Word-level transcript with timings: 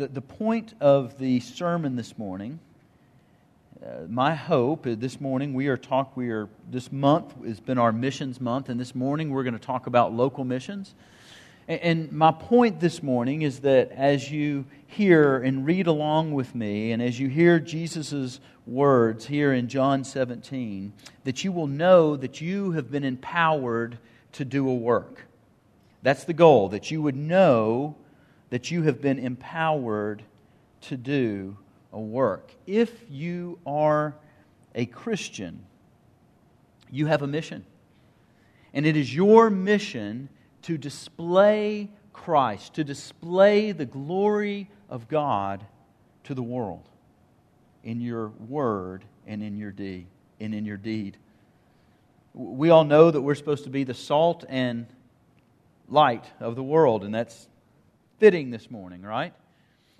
The, 0.00 0.06
the 0.06 0.20
point 0.20 0.74
of 0.80 1.18
the 1.18 1.40
sermon 1.40 1.96
this 1.96 2.16
morning, 2.16 2.60
uh, 3.84 4.02
my 4.08 4.32
hope 4.32 4.86
uh, 4.86 4.94
this 4.96 5.20
morning, 5.20 5.54
we 5.54 5.66
are 5.66 5.76
talk. 5.76 6.16
We 6.16 6.30
are 6.30 6.48
this 6.70 6.92
month 6.92 7.34
has 7.44 7.58
been 7.58 7.78
our 7.78 7.90
missions 7.90 8.40
month, 8.40 8.68
and 8.68 8.78
this 8.78 8.94
morning 8.94 9.30
we're 9.30 9.42
going 9.42 9.58
to 9.58 9.66
talk 9.66 9.88
about 9.88 10.12
local 10.12 10.44
missions. 10.44 10.94
And, 11.66 11.80
and 11.80 12.12
my 12.12 12.30
point 12.30 12.78
this 12.78 13.02
morning 13.02 13.42
is 13.42 13.58
that 13.62 13.90
as 13.90 14.30
you 14.30 14.66
hear 14.86 15.38
and 15.38 15.66
read 15.66 15.88
along 15.88 16.30
with 16.32 16.54
me, 16.54 16.92
and 16.92 17.02
as 17.02 17.18
you 17.18 17.26
hear 17.26 17.58
Jesus' 17.58 18.38
words 18.68 19.26
here 19.26 19.52
in 19.52 19.66
John 19.66 20.04
17, 20.04 20.92
that 21.24 21.42
you 21.42 21.50
will 21.50 21.66
know 21.66 22.14
that 22.14 22.40
you 22.40 22.70
have 22.70 22.88
been 22.88 23.02
empowered 23.02 23.98
to 24.34 24.44
do 24.44 24.68
a 24.68 24.74
work. 24.76 25.26
That's 26.04 26.22
the 26.22 26.34
goal, 26.34 26.68
that 26.68 26.92
you 26.92 27.02
would 27.02 27.16
know 27.16 27.96
that 28.50 28.70
you 28.70 28.82
have 28.82 29.00
been 29.00 29.18
empowered 29.18 30.22
to 30.82 30.96
do 30.96 31.56
a 31.92 32.00
work. 32.00 32.50
If 32.66 32.90
you 33.10 33.58
are 33.66 34.14
a 34.74 34.86
Christian, 34.86 35.64
you 36.90 37.06
have 37.06 37.22
a 37.22 37.26
mission. 37.26 37.64
And 38.72 38.86
it 38.86 38.96
is 38.96 39.14
your 39.14 39.50
mission 39.50 40.28
to 40.62 40.78
display 40.78 41.90
Christ, 42.12 42.74
to 42.74 42.84
display 42.84 43.72
the 43.72 43.86
glory 43.86 44.70
of 44.88 45.08
God 45.08 45.64
to 46.24 46.34
the 46.34 46.42
world 46.42 46.88
in 47.84 48.00
your 48.00 48.28
word 48.28 49.04
and 49.26 49.42
in 49.42 49.56
your 49.56 49.70
deed 49.70 50.06
and 50.40 50.54
in 50.54 50.64
your 50.64 50.76
deed. 50.76 51.16
We 52.34 52.70
all 52.70 52.84
know 52.84 53.10
that 53.10 53.20
we're 53.20 53.34
supposed 53.34 53.64
to 53.64 53.70
be 53.70 53.84
the 53.84 53.94
salt 53.94 54.44
and 54.48 54.86
light 55.88 56.24
of 56.38 56.54
the 56.54 56.62
world, 56.62 57.04
and 57.04 57.14
that's 57.14 57.48
fitting 58.18 58.50
this 58.50 58.70
morning, 58.70 59.02
right? 59.02 59.32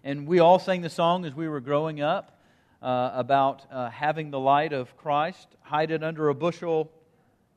And 0.02 0.26
we 0.26 0.40
all 0.40 0.58
sang 0.58 0.82
the 0.82 0.90
song 0.90 1.24
as 1.24 1.34
we 1.34 1.48
were 1.48 1.60
growing 1.60 2.00
up 2.00 2.40
uh, 2.82 3.12
about 3.14 3.64
uh, 3.70 3.90
having 3.90 4.30
the 4.30 4.40
light 4.40 4.72
of 4.72 4.96
Christ, 4.96 5.46
hide 5.62 5.92
it 5.92 6.02
under 6.02 6.28
a 6.28 6.34
bushel. 6.34 6.90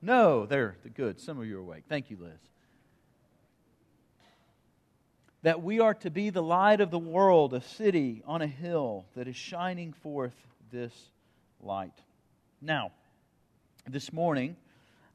No, 0.01 0.45
there, 0.45 0.75
the 0.83 0.89
good. 0.89 1.19
Some 1.19 1.39
of 1.39 1.47
you 1.47 1.57
are 1.57 1.61
awake. 1.61 1.83
Thank 1.89 2.11
you, 2.11 2.17
Liz. 2.19 2.39
That 5.43 5.63
we 5.63 5.79
are 5.79 5.95
to 5.95 6.11
be 6.11 6.29
the 6.29 6.43
light 6.43 6.79
of 6.79 6.91
the 6.91 6.99
world, 6.99 7.55
a 7.55 7.61
city 7.61 8.21
on 8.27 8.43
a 8.43 8.47
hill 8.47 9.05
that 9.15 9.27
is 9.27 9.35
shining 9.35 9.93
forth 9.93 10.35
this 10.71 10.93
light. 11.59 11.99
Now, 12.61 12.91
this 13.87 14.13
morning, 14.13 14.55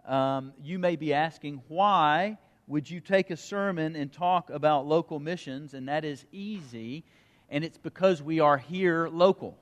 um, 0.07 0.53
you 0.61 0.81
may 0.81 0.97
be 0.97 1.15
asking, 1.15 1.63
why 1.69 2.39
would 2.67 2.91
you 2.91 3.01
take 3.01 3.31
a 3.31 3.37
sermon 3.37 3.95
and 3.97 4.13
talk 4.13 4.51
about 4.51 4.87
local 4.87 5.21
missions? 5.21 5.75
And 5.75 5.89
that 5.89 6.05
is 6.05 6.25
easy, 6.33 7.05
and 7.49 7.65
it's 7.65 7.79
because 7.79 8.23
we 8.23 8.41
are 8.41 8.59
here 8.59 9.09
local. 9.09 9.57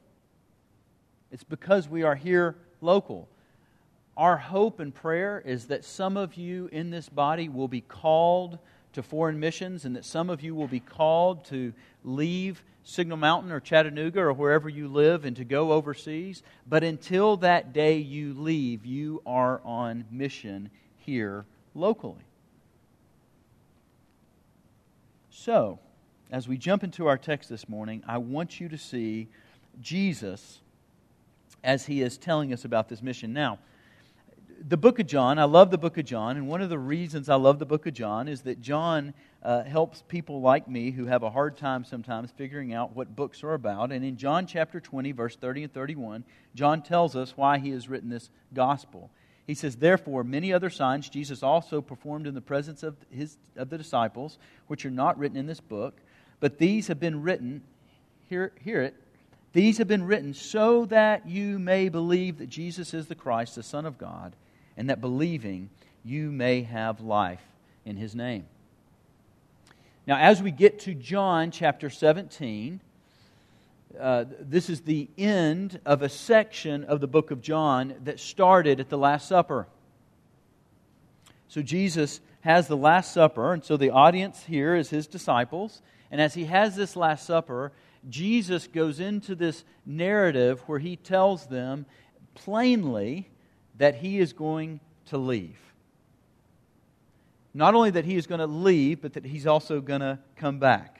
It's 1.31 1.45
because 1.45 1.89
we 1.89 2.03
are 2.03 2.15
here 2.15 2.57
local. 2.81 3.29
Our 4.17 4.37
hope 4.37 4.79
and 4.79 4.95
prayer 4.95 5.43
is 5.45 5.67
that 5.67 5.85
some 5.85 6.17
of 6.17 6.35
you 6.35 6.69
in 6.71 6.91
this 6.91 7.09
body 7.09 7.49
will 7.49 7.69
be 7.69 7.81
called 7.81 8.59
to 8.93 9.03
foreign 9.03 9.41
missions 9.41 9.85
and 9.85 9.97
that 9.97 10.05
some 10.05 10.31
of 10.31 10.43
you 10.43 10.55
will 10.55 10.69
be 10.69 10.81
called 10.81 11.45
to 11.47 11.73
leave 12.05 12.63
Signal 12.85 13.17
Mountain 13.17 13.51
or 13.51 13.59
Chattanooga 13.59 14.21
or 14.21 14.33
wherever 14.33 14.69
you 14.69 14.87
live 14.87 15.25
and 15.25 15.35
to 15.37 15.45
go 15.45 15.73
overseas. 15.73 16.43
But 16.69 16.85
until 16.85 17.37
that 17.39 17.73
day 17.73 17.97
you 17.97 18.35
leave, 18.35 18.87
you 18.87 19.21
are 19.27 19.61
on 19.65 20.05
mission 20.11 20.71
here 20.99 21.45
locally. 21.75 22.25
So, 25.45 25.79
as 26.31 26.49
we 26.49 26.57
jump 26.57 26.85
into 26.85 27.07
our 27.07 27.19
text 27.19 27.51
this 27.51 27.69
morning, 27.69 28.03
I 28.07 28.17
want 28.17 28.61
you 28.61 28.71
to 28.71 28.79
see 28.79 29.29
Jesus 29.79 30.63
as 31.63 31.85
he 31.85 32.01
is 32.01 32.17
telling 32.17 32.51
us 32.55 32.65
about 32.65 32.89
this 32.89 33.03
mission. 33.03 33.35
Now, 33.35 33.59
the 34.67 34.79
book 34.79 35.01
of 35.01 35.07
John, 35.07 35.39
I 35.39 35.45
love 35.45 35.71
the 35.71 35.77
book 35.77 35.99
of 35.99 36.07
John, 36.07 36.39
and 36.39 36.49
one 36.49 36.63
of 36.63 36.71
the 36.71 36.79
reasons 36.79 37.29
I 37.29 37.35
love 37.35 37.59
the 37.59 37.67
book 37.67 37.87
of 37.87 37.93
John 37.93 38.27
is 38.27 38.41
that 38.41 38.63
John 38.63 39.13
uh, 39.43 39.65
helps 39.65 40.03
people 40.09 40.41
like 40.41 40.67
me 40.67 40.93
who 40.93 41.05
have 41.05 41.23
a 41.23 41.29
hard 41.29 41.59
time 41.59 41.85
sometimes 41.85 42.31
figuring 42.31 42.73
out 42.73 42.97
what 42.97 43.15
books 43.15 43.45
are 43.45 43.53
about. 43.53 43.93
And 43.93 44.03
in 44.03 44.17
John 44.17 44.47
chapter 44.47 44.81
20, 44.81 45.13
verse 45.13 45.37
30 45.37 45.65
and 45.65 45.75
31, 45.75 46.25
John 46.55 46.81
tells 46.81 47.15
us 47.15 47.37
why 47.37 47.59
he 47.59 47.69
has 47.73 47.87
written 47.87 48.09
this 48.09 48.31
gospel. 48.55 49.11
He 49.47 49.55
says, 49.55 49.77
Therefore, 49.77 50.25
many 50.25 50.53
other 50.53 50.71
signs 50.71 51.09
Jesus 51.09 51.43
also 51.43 51.81
performed 51.81 52.27
in 52.27 52.35
the 52.35 52.41
presence 52.41 52.83
of, 52.83 52.97
his, 53.11 53.37
of 53.57 53.71
the 53.71 53.79
disciples, 53.79 54.39
which 54.67 54.87
are 54.87 54.91
not 54.91 55.19
written 55.19 55.37
in 55.37 55.47
this 55.47 55.61
book, 55.61 55.95
but 56.41 56.59
these 56.59 56.89
have 56.89 56.99
been 56.99 57.23
written, 57.23 57.63
hear, 58.29 58.53
hear 58.63 58.83
it, 58.83 58.95
these 59.53 59.79
have 59.79 59.87
been 59.87 60.05
written 60.05 60.35
so 60.35 60.85
that 60.87 61.29
you 61.29 61.59
may 61.59 61.89
believe 61.89 62.39
that 62.39 62.49
Jesus 62.49 62.93
is 62.93 63.07
the 63.07 63.15
Christ, 63.15 63.55
the 63.55 63.63
Son 63.63 63.87
of 63.87 63.99
God, 63.99 64.35
and 64.77 64.91
that 64.91 65.01
believing 65.01 65.71
you 66.05 66.31
may 66.31 66.63
have 66.63 67.01
life 67.01 67.43
in 67.85 67.97
his 67.97 68.15
name. 68.15 68.47
Now, 70.07 70.19
as 70.19 70.43
we 70.43 70.51
get 70.51 70.81
to 70.81 70.95
John 70.95 71.51
chapter 71.51 71.89
17, 71.89 72.81
uh, 73.99 74.25
this 74.41 74.69
is 74.69 74.83
the 74.83 75.09
end 75.17 75.81
of 75.85 76.03
a 76.03 76.09
section 76.09 76.85
of 76.85 77.01
the 77.01 77.07
book 77.07 77.31
of 77.31 77.41
John 77.41 77.95
that 78.05 78.21
started 78.21 78.81
at 78.81 78.89
the 78.89 78.99
Last 78.99 79.29
Supper. 79.29 79.67
So 81.49 81.63
Jesus 81.63 82.21
has 82.41 82.69
the 82.69 82.77
Last 82.77 83.13
Supper, 83.13 83.53
and 83.53 83.65
so 83.65 83.77
the 83.77 83.91
audience 83.91 84.45
here 84.45 84.75
is 84.75 84.91
his 84.91 85.07
disciples. 85.07 85.83
And 86.11 86.21
as 86.21 86.35
he 86.35 86.45
has 86.45 86.77
this 86.77 86.97
Last 86.97 87.27
Supper, 87.27 87.73
Jesus 88.09 88.67
goes 88.67 89.01
into 89.01 89.35
this 89.35 89.65
narrative 89.87 90.61
where 90.67 90.79
he 90.79 90.97
tells 90.97 91.47
them 91.47 91.87
plainly 92.35 93.31
that 93.79 93.97
he 93.97 94.19
is 94.19 94.33
going 94.33 94.81
to 95.07 95.19
leave. 95.19 95.59
Not 97.55 97.75
only 97.75 97.91
that 97.91 98.05
he 98.05 98.17
is 98.17 98.27
going 98.27 98.41
to 98.41 98.47
leave, 98.47 99.01
but 99.01 99.13
that 99.15 99.25
he's 99.25 99.47
also 99.47 99.81
going 99.81 100.01
to 100.01 100.19
come 100.37 100.59
back 100.59 100.94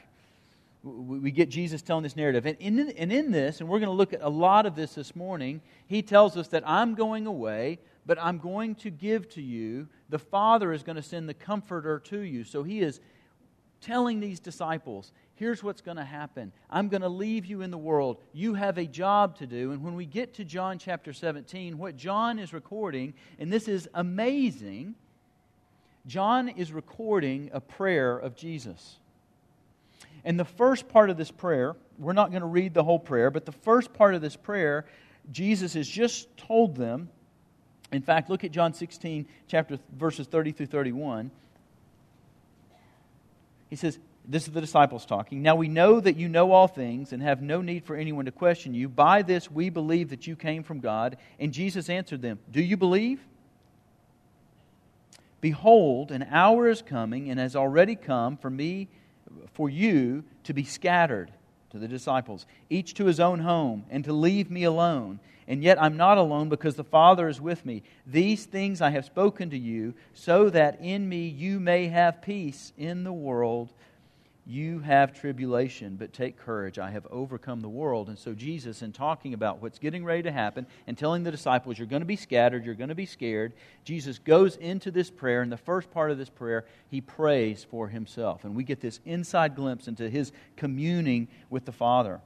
we 0.85 1.31
get 1.31 1.49
Jesus 1.49 1.81
telling 1.81 2.03
this 2.03 2.17
narrative. 2.17 2.45
And 2.45 2.57
in, 2.61 2.91
and 2.91 3.11
in 3.11 3.31
this, 3.31 3.61
and 3.61 3.69
we're 3.69 3.79
going 3.79 3.89
to 3.89 3.95
look 3.95 4.13
at 4.13 4.21
a 4.21 4.29
lot 4.29 4.67
of 4.67 4.77
this 4.77 4.95
this 4.95 5.17
morning, 5.17 5.63
he 5.87 6.03
tells 6.03 6.37
us 6.37 6.49
that 6.49 6.63
I'm 6.67 6.95
going 6.95 7.27
away, 7.27 7.79
but 8.05 8.19
I'm 8.21 8.39
going 8.39 8.75
to 8.77 8.91
give 8.91 9.29
to 9.31 9.43
you. 9.43 9.89
The 10.11 10.19
Father 10.19 10.73
is 10.73 10.83
going 10.83 10.97
to 10.97 11.03
send 11.03 11.29
the 11.29 11.35
Comforter 11.35 11.99
to 12.01 12.21
you. 12.21 12.45
So 12.45 12.63
he 12.63 12.81
is 12.81 13.01
telling 13.81 14.21
these 14.21 14.41
disciples, 14.41 15.13
here's 15.37 15.63
what's 15.63 15.81
going 15.81 15.97
to 15.97 16.05
happen. 16.05 16.53
I'm 16.69 16.89
going 16.89 17.03
to 17.03 17.09
leave 17.09 17.47
you 17.47 17.63
in 17.63 17.71
the 17.71 17.79
world. 17.79 18.19
You 18.35 18.55
have 18.55 18.77
a 18.77 18.87
job 18.87 19.39
to 19.39 19.47
do. 19.47 19.73
And 19.73 19.83
when 19.83 19.95
we 19.95 20.05
get 20.05 20.35
to 20.35 20.45
John 20.45 20.79
chapter 20.79 21.15
17, 21.15 21.79
what 21.79 21.97
John 21.97 22.39
is 22.39 22.53
recording, 22.53 23.15
and 23.39 23.51
this 23.51 23.69
is 23.69 23.89
amazing, 23.95 24.97
John 26.07 26.51
is 26.51 26.73
recording 26.73 27.49
a 27.55 27.61
prayer 27.61 28.19
of 28.19 28.37
Jesus. 28.37 28.99
And 30.25 30.41
the 30.41 30.45
first 30.45 30.89
part 30.89 31.11
of 31.11 31.17
this 31.17 31.31
prayer, 31.31 31.77
we're 31.99 32.15
not 32.15 32.31
going 32.31 32.41
to 32.41 32.47
read 32.47 32.75
the 32.75 32.83
whole 32.83 32.99
prayer, 32.99 33.31
but 33.31 33.45
the 33.45 33.53
first 33.53 33.93
part 33.93 34.15
of 34.15 34.23
this 34.23 34.37
prayer, 34.37 34.87
Jesus 35.31 35.75
has 35.75 35.89
just 35.89 36.35
told 36.37 36.77
them. 36.77 37.09
In 37.93 38.03
fact, 38.03 38.31
look 38.31 38.45
at 38.45 38.51
John 38.51 38.73
16, 38.73 39.27
chapter 39.47 39.79
verses 39.97 40.27
30 40.27 40.53
through 40.53 40.67
31. 40.67 41.31
He 43.69 43.77
says, 43.77 43.99
This 44.27 44.47
is 44.47 44.55
the 44.55 44.61
disciples 44.61 45.05
talking. 45.05 45.43
Now 45.43 45.57
we 45.57 45.69
know 45.69 46.01
that 46.01 46.17
you 46.17 46.29
know 46.29 46.53
all 46.53 46.69
things 46.69 47.13
and 47.13 47.23
have 47.23 47.43
no 47.43 47.61
need 47.61 47.85
for 47.85 47.95
anyone 47.95 48.25
to 48.25 48.33
question 48.33 48.75
you. 48.75 48.89
By 48.89 49.23
this 49.23 49.51
we 49.51 49.69
believe 49.69 50.11
that 50.11 50.27
you 50.27 50.37
came 50.37 50.63
from 50.63 50.81
God. 50.81 51.19
And 51.39 51.53
Jesus 51.53 51.91
answered 51.91 52.23
them, 52.23 52.39
Do 52.51 52.63
you 52.63 52.77
believe? 52.77 53.21
Behold, 55.41 56.11
an 56.11 56.27
hour 56.31 56.69
is 56.69 56.81
coming 56.81 57.29
and 57.29 57.39
has 57.39 57.55
already 57.55 57.97
come 57.97 58.39
for 58.39 58.49
me 58.49 58.89
for 59.53 59.71
you 59.71 60.25
to 60.45 60.53
be 60.53 60.65
scattered 60.65 61.33
to 61.71 61.79
the 61.79 61.89
disciples, 61.89 62.47
each 62.71 62.95
to 62.95 63.07
his 63.07 63.19
own 63.19 63.41
home, 63.41 63.85
and 63.91 64.05
to 64.05 64.13
leave 64.13 64.51
me 64.51 64.65
alone. 64.65 65.19
And 65.47 65.63
yet 65.63 65.83
I'm 65.83 65.97
not 65.97 66.19
alone 66.19 66.49
because 66.49 66.77
the 66.77 66.85
Father 66.85 67.29
is 67.29 67.41
with 67.41 67.67
me. 67.67 67.83
These 68.07 68.47
things 68.47 68.81
I 68.81 68.91
have 68.91 69.05
spoken 69.05 69.51
to 69.51 69.59
you, 69.59 69.95
so 70.15 70.51
that 70.51 70.81
in 70.81 71.09
me 71.09 71.27
you 71.27 71.61
may 71.61 71.89
have 71.89 72.23
peace 72.23 72.73
in 72.79 73.05
the 73.05 73.13
world. 73.13 73.73
You 74.47 74.81
have 74.81 75.19
tribulation, 75.19 75.97
but 75.97 76.13
take 76.13 76.37
courage. 76.37 76.79
I 76.79 76.91
have 76.91 77.07
overcome 77.11 77.61
the 77.61 77.69
world. 77.69 78.11
And 78.11 78.19
so, 78.19 78.35
Jesus, 78.35 78.83
in 78.83 78.93
talking 78.93 79.33
about 79.33 79.63
what's 79.63 79.79
getting 79.79 80.05
ready 80.05 80.23
to 80.25 80.33
happen 80.33 80.67
and 80.87 80.99
telling 80.99 81.23
the 81.23 81.31
disciples, 81.31 81.79
you're 81.79 81.87
going 81.87 82.03
to 82.03 82.07
be 82.07 82.17
scattered, 82.17 82.67
you're 82.67 82.75
going 82.75 82.91
to 82.91 82.95
be 82.95 83.07
scared, 83.07 83.55
Jesus 83.85 84.19
goes 84.19 84.57
into 84.57 84.91
this 84.91 85.11
prayer. 85.11 85.43
In 85.43 85.49
the 85.49 85.57
first 85.57 85.91
part 85.91 86.11
of 86.11 86.19
this 86.19 86.29
prayer, 86.29 86.67
he 86.91 87.01
prays 87.01 87.65
for 87.65 87.89
himself. 87.89 88.45
And 88.45 88.55
we 88.55 88.65
get 88.65 88.81
this 88.81 89.01
inside 89.07 89.57
glimpse 89.57 89.89
into 89.89 90.11
his 90.11 90.31
communing 90.57 91.29
with 91.49 91.65
the 91.65 91.73
Father. 91.73 92.21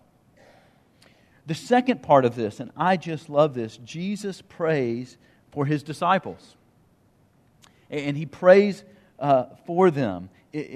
The 1.46 1.54
second 1.54 2.02
part 2.02 2.24
of 2.24 2.34
this, 2.34 2.58
and 2.58 2.72
I 2.76 2.96
just 2.96 3.30
love 3.30 3.54
this, 3.54 3.76
Jesus 3.78 4.42
prays 4.42 5.18
for 5.52 5.66
his 5.66 5.84
disciples. 5.84 6.56
And 7.90 8.16
he 8.16 8.26
prays 8.26 8.82
uh, 9.20 9.44
for 9.66 9.90
them. 9.92 10.30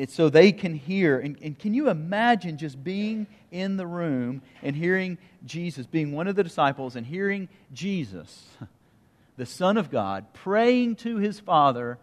So 0.09 0.29
they 0.29 0.53
can 0.53 0.75
hear. 0.75 1.19
And, 1.19 1.37
and 1.43 1.59
can 1.59 1.75
you 1.75 1.89
imagine 1.89 2.59
just 2.59 2.83
being 2.83 3.27
in 3.51 3.77
the 3.77 3.87
room 3.87 4.43
and 4.63 4.77
hearing 4.77 5.19
Jesus, 5.45 5.87
being 5.87 6.13
one 6.13 6.29
of 6.29 6.37
the 6.37 6.45
disciples, 6.45 6.97
and 6.97 7.07
hearing 7.07 7.49
Jesus, 7.73 8.47
the 9.37 9.47
Son 9.47 9.77
of 9.77 9.91
God, 9.91 10.33
praying 10.35 10.97
to 10.97 11.17
his 11.17 11.41
Father 11.41 11.99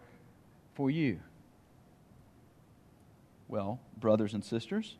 for 0.74 0.90
you? 0.90 1.20
Well, 3.48 3.80
brothers 3.98 4.34
and 4.34 4.44
sisters, 4.44 4.96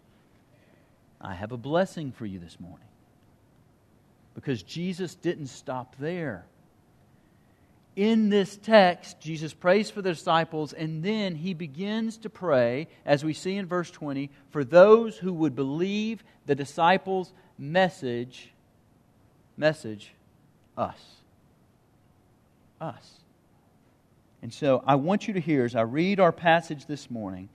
I 1.21 1.35
have 1.35 1.53
a 1.53 1.57
blessing 1.57 2.13
for 2.13 2.27
you 2.27 2.39
this 2.39 2.59
morning. 2.59 2.87
Because 4.35 4.63
Jesus 4.63 5.15
didn't 5.15 5.49
stop 5.49 5.97
there 5.99 6.47
in 7.97 8.29
this 8.29 8.57
text, 8.57 9.21
Jesus 9.21 9.53
prays 9.53 9.91
for 9.91 10.01
the 10.01 10.13
disciples, 10.13 10.73
and 10.73 11.03
then 11.03 11.35
he 11.35 11.55
begins 11.55 12.17
to 12.19 12.31
pray, 12.31 12.89
as 13.05 13.25
we 13.25 13.33
see 13.33 13.57
in 13.57 13.67
verse 13.67 13.91
20, 13.91 14.31
for 14.51 14.65
those 14.65 15.19
who 15.19 15.33
would 15.33 15.57
believe 15.57 16.23
the 16.47 16.55
disciples' 16.55 17.33
message. 17.59 18.53
Message, 19.57 20.15
us. 20.77 21.01
Us. 22.81 23.21
And 24.43 24.55
so 24.55 24.83
I 24.87 24.95
want 24.95 25.29
you 25.29 25.35
to 25.35 25.41
hear, 25.41 25.65
as 25.65 25.75
I 25.75 25.83
read 25.83 26.21
our 26.21 26.33
passage 26.33 26.87
this 26.87 27.11
morning, 27.11 27.49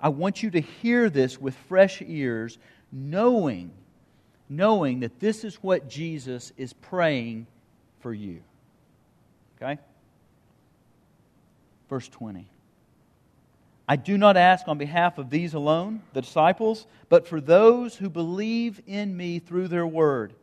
I 0.00 0.10
want 0.10 0.42
you 0.42 0.50
to 0.50 0.60
hear 0.60 1.10
this 1.10 1.40
with 1.40 1.56
fresh 1.66 2.00
ears, 2.06 2.58
knowing, 2.92 3.72
knowing 4.48 5.00
that 5.00 5.18
this 5.18 5.44
is 5.44 5.56
what 5.56 5.88
Jesus 5.88 6.52
is 6.56 6.72
praying 6.72 7.46
for 8.00 8.14
you. 8.14 8.42
Okay? 9.60 9.78
Verse 11.88 12.08
20. 12.08 12.48
I 13.88 13.96
do 13.96 14.18
not 14.18 14.36
ask 14.36 14.68
on 14.68 14.76
behalf 14.76 15.16
of 15.18 15.30
these 15.30 15.54
alone, 15.54 16.02
the 16.12 16.20
disciples, 16.20 16.86
but 17.08 17.26
for 17.26 17.40
those 17.40 17.96
who 17.96 18.10
believe 18.10 18.82
in 18.86 19.16
me 19.16 19.38
through 19.38 19.68
their 19.68 19.86
word, 19.86 20.34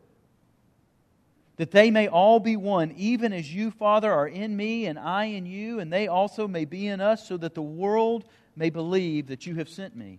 that 1.56 1.70
they 1.70 1.90
may 1.90 2.08
all 2.08 2.40
be 2.40 2.56
one, 2.56 2.92
even 2.96 3.32
as 3.32 3.54
you, 3.54 3.70
Father, 3.70 4.12
are 4.12 4.26
in 4.26 4.56
me 4.56 4.86
and 4.86 4.98
I 4.98 5.26
in 5.26 5.46
you, 5.46 5.78
and 5.78 5.92
they 5.92 6.08
also 6.08 6.48
may 6.48 6.64
be 6.64 6.88
in 6.88 7.00
us, 7.00 7.26
so 7.26 7.36
that 7.36 7.54
the 7.54 7.62
world 7.62 8.24
may 8.56 8.68
believe 8.68 9.28
that 9.28 9.46
you 9.46 9.54
have 9.54 9.68
sent 9.68 9.96
me. 9.96 10.18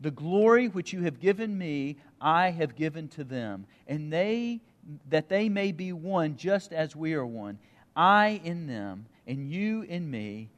The 0.00 0.10
glory 0.10 0.68
which 0.68 0.92
you 0.92 1.02
have 1.02 1.20
given 1.20 1.56
me, 1.56 1.96
I 2.20 2.50
have 2.50 2.74
given 2.74 3.08
to 3.10 3.24
them, 3.24 3.66
and 3.86 4.12
they 4.12 4.60
that 5.10 5.28
they 5.28 5.50
may 5.50 5.70
be 5.70 5.92
one 5.92 6.36
just 6.36 6.72
as 6.72 6.96
we 6.96 7.12
are 7.12 7.26
one. 7.26 7.58
I 7.98 8.40
in 8.44 8.68
them, 8.68 9.06
and 9.26 9.50
you 9.50 9.82
in 9.82 10.08
me, 10.08 10.50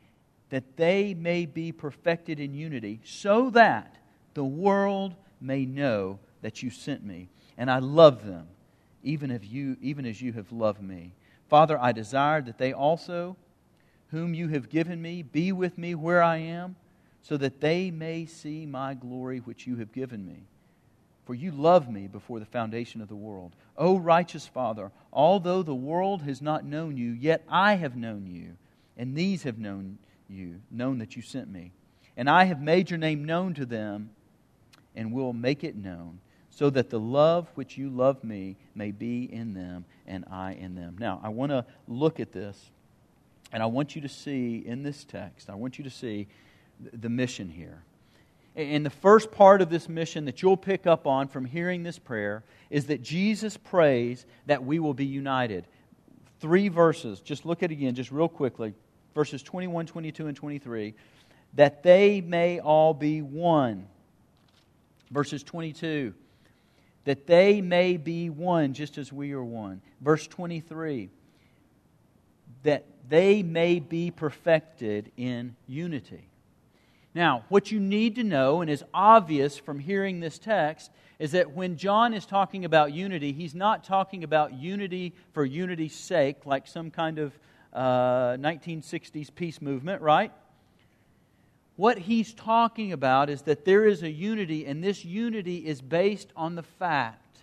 that 0.51 0.77
they 0.77 1.15
may 1.15 1.47
be 1.47 1.73
perfected 1.73 2.39
in 2.39 2.55
unity, 2.55 3.01
so 3.03 3.49
that 3.51 3.97
the 4.35 4.45
world 4.45 5.15
may 5.41 5.65
know 5.65 6.19
that 6.43 6.63
you 6.63 6.69
sent 6.71 7.03
me. 7.03 7.29
And 7.57 7.71
I 7.71 7.79
love 7.79 8.27
them, 8.27 8.47
even, 9.03 9.31
if 9.31 9.51
you, 9.51 9.79
even 9.81 10.05
as 10.05 10.21
you 10.21 10.35
have 10.35 10.53
loved 10.53 10.83
me. 10.83 11.13
Father, 11.49 11.79
I 11.81 11.93
desire 11.93 12.43
that 12.43 12.59
they 12.59 12.75
also, 12.75 13.37
whom 14.11 14.35
you 14.35 14.49
have 14.49 14.69
given 14.69 15.01
me, 15.01 15.23
be 15.23 15.51
with 15.51 15.79
me 15.79 15.95
where 15.95 16.23
I 16.23 16.37
am, 16.37 16.77
so 17.23 17.39
that 17.39 17.61
they 17.61 17.91
may 17.91 18.27
see 18.27 18.67
my 18.67 18.93
glory 18.93 19.39
which 19.39 19.67
you 19.67 19.77
have 19.77 19.93
given 19.93 20.27
me. 20.27 20.43
For 21.25 21.35
you 21.35 21.53
love 21.53 21.89
me 21.91 22.09
before 22.09 22.41
the 22.41 22.47
foundation 22.47 23.01
of 23.01 23.09
the 23.09 23.15
world. 23.15 23.53
O 23.77 23.99
righteous 23.99 24.47
Father, 24.47 24.91
although 25.13 25.63
the 25.63 25.75
world 25.75 26.23
has 26.23 26.43
not 26.43 26.65
known 26.65 26.97
you, 26.97 27.13
yet 27.13 27.45
I 27.49 27.75
have 27.75 27.97
known 27.97 28.27
you, 28.27 28.57
and 28.97 29.17
these 29.17 29.45
have 29.45 29.59
known 29.59 29.99
you, 30.29 30.61
known 30.71 30.99
that 30.99 31.17
you 31.17 31.23
sent 31.23 31.51
me. 31.51 31.73
And 32.17 32.29
I 32.29 32.45
have 32.45 32.61
made 32.61 32.91
your 32.91 32.99
name 32.99 33.25
known 33.25 33.55
to 33.55 33.65
them, 33.65 34.11
and 34.97 35.13
will 35.13 35.33
make 35.33 35.63
it 35.63 35.77
known, 35.77 36.21
so 36.51 36.69
that 36.71 36.91
the 36.91 36.99
love 36.99 37.49
which 37.55 37.79
you 37.79 37.89
love 37.91 38.25
me 38.25 38.57
may 38.75 38.91
be 38.91 39.25
in 39.33 39.55
them, 39.55 39.85
and 40.07 40.25
I 40.31 40.53
in 40.55 40.75
them. 40.75 40.97
Now, 40.99 41.21
I 41.23 41.29
want 41.29 41.51
to 41.53 41.65
look 41.87 42.19
at 42.19 42.33
this, 42.33 42.71
and 43.53 43.63
I 43.63 43.67
want 43.67 43.95
you 43.95 44.03
to 44.03 44.09
see 44.09 44.57
in 44.67 44.83
this 44.83 45.05
text, 45.05 45.49
I 45.49 45.55
want 45.55 45.79
you 45.79 45.85
to 45.85 45.91
see 45.91 46.27
the 46.93 47.09
mission 47.09 47.49
here. 47.49 47.83
And 48.57 48.85
the 48.85 48.91
first 48.91 49.31
part 49.31 49.63
of 49.63 49.71
this 49.71 49.89
mission 49.89 50.25
that 50.25 50.43
you'll 50.43 50.57
pick 50.57 50.87
up 50.87 51.07
on 51.07 51.29
from 51.29 51.45
hearing 51.45 51.83
this 51.83 51.99
prayer 51.99 52.43
is 52.69 52.87
that 52.87 53.01
Jesus 53.03 53.57
prays 53.57 54.27
that 54.47 54.65
we 54.65 54.81
will 54.81 54.95
be 54.95 55.07
united. 55.07 55.67
Three 56.41 56.69
verses. 56.69 57.21
Just 57.21 57.47
look 57.47 57.63
at 57.63 57.71
it 57.71 57.75
again, 57.75 57.95
just 57.95 58.11
real 58.11 58.29
quickly. 58.29 58.75
Verses 59.15 59.43
21, 59.43 59.87
22, 59.87 60.27
and 60.27 60.37
23. 60.37 60.95
That 61.55 61.83
they 61.83 62.21
may 62.21 62.59
all 62.59 62.93
be 62.93 63.23
one. 63.23 63.87
Verses 65.11 65.43
22. 65.43 66.15
That 67.05 67.27
they 67.27 67.61
may 67.61 67.97
be 67.97 68.31
one 68.31 68.73
just 68.73 68.99
as 68.99 69.13
we 69.13 69.33
are 69.33 69.45
one. 69.45 69.81
Verse 70.01 70.27
23. 70.27 71.09
That 72.65 72.85
they 73.09 73.43
may 73.43 73.79
be 73.79 74.11
perfected 74.11 75.13
in 75.17 75.55
unity. 75.67 76.30
Now, 77.15 77.45
what 77.49 77.73
you 77.73 77.81
need 77.81 78.15
to 78.17 78.25
know, 78.25 78.61
and 78.61 78.71
is 78.71 78.85
obvious 78.95 79.59
from 79.59 79.81
hearing 79.81 80.21
this 80.21 80.39
text, 80.39 80.91
is 81.19 81.33
that 81.33 81.53
when 81.53 81.77
John 81.77 82.15
is 82.15 82.25
talking 82.25 82.65
about 82.65 82.93
unity, 82.93 83.33
he's 83.33 83.55
not 83.55 83.85
talking 83.85 84.25
about 84.25 84.55
unity 84.55 85.13
for 85.33 85.45
unity's 85.45 85.95
sake, 85.95 86.47
like 86.47 86.67
some 86.67 86.91
kind 86.91 87.19
of 87.19 87.39
uh, 87.73 88.37
1960s 88.37 89.35
peace 89.35 89.61
movement, 89.61 90.03
right? 90.03 90.33
What 91.77 91.99
he's 91.99 92.33
talking 92.33 92.93
about 92.93 93.29
is 93.29 93.43
that 93.43 93.65
there 93.65 93.87
is 93.87 94.03
a 94.03 94.11
unity, 94.11 94.67
and 94.67 94.83
this 94.83 95.05
unity 95.05 95.67
is 95.67 95.81
based 95.81 96.33
on 96.37 96.55
the 96.55 96.63
fact 96.63 97.39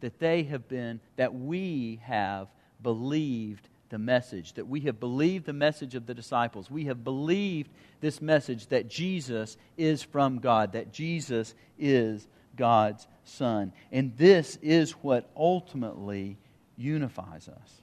that 0.00 0.18
they 0.18 0.42
have 0.44 0.68
been, 0.68 1.00
that 1.16 1.34
we 1.34 2.00
have 2.02 2.48
believed 2.82 3.68
the 3.92 3.98
message, 3.98 4.54
that 4.54 4.66
we 4.66 4.80
have 4.80 4.98
believed 4.98 5.44
the 5.44 5.52
message 5.52 5.94
of 5.94 6.06
the 6.06 6.14
disciples. 6.14 6.70
We 6.70 6.86
have 6.86 7.04
believed 7.04 7.70
this 8.00 8.20
message 8.20 8.66
that 8.68 8.88
Jesus 8.88 9.56
is 9.76 10.02
from 10.02 10.38
God, 10.38 10.72
that 10.72 10.92
Jesus 10.92 11.54
is 11.78 12.26
God's 12.56 13.06
Son. 13.24 13.72
And 13.92 14.16
this 14.16 14.58
is 14.62 14.92
what 14.92 15.30
ultimately 15.36 16.38
unifies 16.76 17.48
us. 17.48 17.82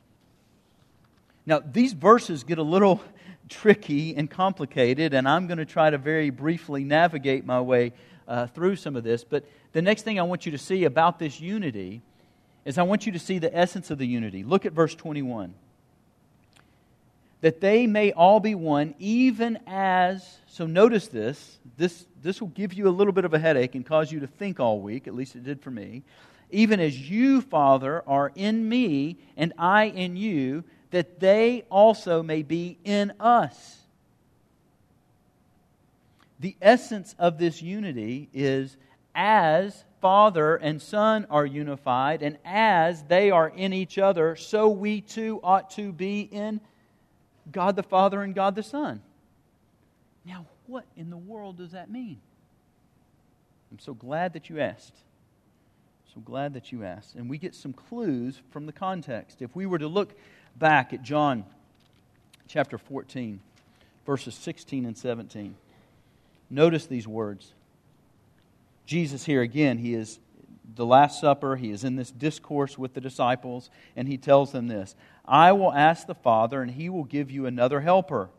Now, 1.45 1.59
these 1.59 1.93
verses 1.93 2.43
get 2.43 2.57
a 2.57 2.63
little 2.63 3.01
tricky 3.49 4.15
and 4.15 4.29
complicated, 4.29 5.13
and 5.13 5.29
I'm 5.29 5.45
going 5.45 5.59
to 5.59 5.65
try 5.65 5.91
to 5.91 5.99
very 5.99 6.31
briefly 6.31 6.83
navigate 6.83 7.45
my 7.45 7.61
way 7.61 7.93
uh, 8.27 8.47
through 8.47 8.77
some 8.77 8.95
of 8.95 9.03
this. 9.03 9.23
But 9.23 9.45
the 9.73 9.81
next 9.83 10.01
thing 10.01 10.19
I 10.19 10.23
want 10.23 10.47
you 10.47 10.51
to 10.53 10.57
see 10.57 10.85
about 10.85 11.19
this 11.19 11.39
unity 11.39 12.01
is 12.65 12.79
I 12.79 12.83
want 12.83 13.05
you 13.05 13.11
to 13.11 13.19
see 13.19 13.37
the 13.37 13.55
essence 13.55 13.91
of 13.91 13.99
the 13.99 14.07
unity. 14.07 14.43
Look 14.43 14.65
at 14.65 14.73
verse 14.73 14.95
21 14.95 15.53
that 17.41 17.61
they 17.61 17.87
may 17.87 18.11
all 18.11 18.39
be 18.39 18.55
one, 18.55 18.95
even 18.99 19.59
as. 19.65 20.39
So 20.47 20.65
notice 20.65 21.07
this. 21.07 21.59
This, 21.77 22.05
this 22.21 22.41
will 22.41 22.49
give 22.49 22.73
you 22.73 22.87
a 22.87 22.89
little 22.89 23.13
bit 23.13 23.25
of 23.25 23.33
a 23.33 23.39
headache 23.39 23.75
and 23.75 23.85
cause 23.85 24.11
you 24.11 24.19
to 24.19 24.27
think 24.27 24.59
all 24.59 24.81
week, 24.81 25.07
at 25.07 25.15
least 25.15 25.35
it 25.35 25.43
did 25.43 25.61
for 25.61 25.71
me. 25.71 26.03
Even 26.51 26.79
as 26.79 27.09
you, 27.09 27.41
Father, 27.41 28.03
are 28.07 28.31
in 28.35 28.67
me 28.67 29.17
and 29.37 29.53
I 29.57 29.85
in 29.85 30.17
you, 30.17 30.63
that 30.91 31.19
they 31.19 31.63
also 31.69 32.23
may 32.23 32.41
be 32.41 32.77
in 32.83 33.13
us. 33.19 33.77
The 36.39 36.55
essence 36.61 37.15
of 37.19 37.37
this 37.37 37.61
unity 37.61 38.29
is 38.33 38.75
as 39.13 39.83
Father 40.01 40.55
and 40.55 40.81
Son 40.81 41.27
are 41.29 41.45
unified, 41.45 42.21
and 42.21 42.37
as 42.45 43.03
they 43.03 43.29
are 43.31 43.49
in 43.49 43.73
each 43.73 43.97
other, 43.97 44.35
so 44.35 44.69
we 44.69 45.01
too 45.01 45.39
ought 45.43 45.69
to 45.71 45.91
be 45.91 46.21
in 46.21 46.61
God 47.51 47.75
the 47.75 47.83
Father 47.83 48.21
and 48.21 48.35
God 48.35 48.55
the 48.55 48.63
Son. 48.63 49.01
Now, 50.25 50.45
what 50.67 50.85
in 50.95 51.09
the 51.09 51.17
world 51.17 51.57
does 51.57 51.71
that 51.71 51.89
mean? 51.89 52.19
I'm 53.71 53.79
so 53.79 53.93
glad 53.93 54.33
that 54.33 54.49
you 54.49 54.59
asked. 54.59 54.95
So 56.13 56.21
glad 56.21 56.53
that 56.53 56.71
you 56.71 56.83
asked. 56.83 57.15
And 57.15 57.29
we 57.29 57.37
get 57.37 57.53
some 57.53 57.73
clues 57.73 58.41
from 58.51 58.65
the 58.65 58.71
context. 58.71 59.41
If 59.41 59.55
we 59.55 59.65
were 59.65 59.77
to 59.77 59.87
look 59.87 60.13
back 60.57 60.93
at 60.93 61.03
John 61.03 61.45
chapter 62.47 62.77
14, 62.77 63.39
verses 64.05 64.33
16 64.35 64.85
and 64.85 64.97
17, 64.97 65.55
notice 66.49 66.87
these 66.87 67.07
words. 67.07 67.53
Jesus, 68.85 69.23
here 69.23 69.43
again, 69.43 69.77
he 69.77 69.93
is 69.93 70.19
the 70.75 70.85
Last 70.85 71.19
Supper. 71.21 71.55
He 71.55 71.71
is 71.71 71.83
in 71.83 71.95
this 71.95 72.11
discourse 72.11 72.77
with 72.77 72.93
the 72.93 73.01
disciples, 73.01 73.69
and 73.95 74.07
he 74.07 74.17
tells 74.17 74.51
them 74.51 74.67
this 74.67 74.95
I 75.25 75.51
will 75.51 75.73
ask 75.73 76.07
the 76.07 76.15
Father, 76.15 76.61
and 76.61 76.71
he 76.71 76.89
will 76.89 77.03
give 77.03 77.31
you 77.31 77.45
another 77.45 77.81
helper, 77.81 78.29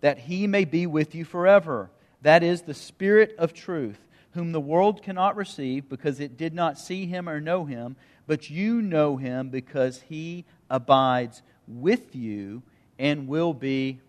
that 0.00 0.18
he 0.18 0.46
may 0.46 0.64
be 0.64 0.86
with 0.86 1.14
you 1.14 1.24
forever. 1.24 1.90
That 2.22 2.42
is 2.42 2.62
the 2.62 2.74
Spirit 2.74 3.34
of 3.38 3.52
truth, 3.52 3.98
whom 4.32 4.52
the 4.52 4.60
world 4.60 5.02
cannot 5.02 5.36
receive 5.36 5.88
because 5.88 6.20
it 6.20 6.36
did 6.36 6.54
not 6.54 6.78
see 6.78 7.06
him 7.06 7.28
or 7.28 7.40
know 7.40 7.64
him, 7.64 7.96
but 8.26 8.48
you 8.48 8.80
know 8.80 9.16
him 9.16 9.50
because 9.50 10.02
he 10.08 10.44
abides 10.70 11.42
with 11.68 12.16
you 12.16 12.62
and 12.98 13.28
will 13.28 13.52
be 13.52 14.00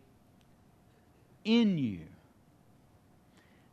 in 1.44 1.78
you. 1.78 2.00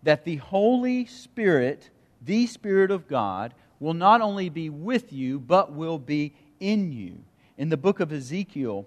that 0.02 0.24
the 0.24 0.36
Holy 0.36 1.06
Spirit, 1.06 1.90
the 2.24 2.46
Spirit 2.46 2.90
of 2.90 3.08
God, 3.08 3.54
will 3.80 3.94
not 3.94 4.20
only 4.20 4.48
be 4.48 4.70
with 4.70 5.12
you, 5.12 5.40
but 5.40 5.72
will 5.72 5.98
be 5.98 6.34
in 6.60 6.92
you. 6.92 7.18
In 7.58 7.68
the 7.68 7.76
book 7.76 8.00
of 8.00 8.12
Ezekiel, 8.12 8.86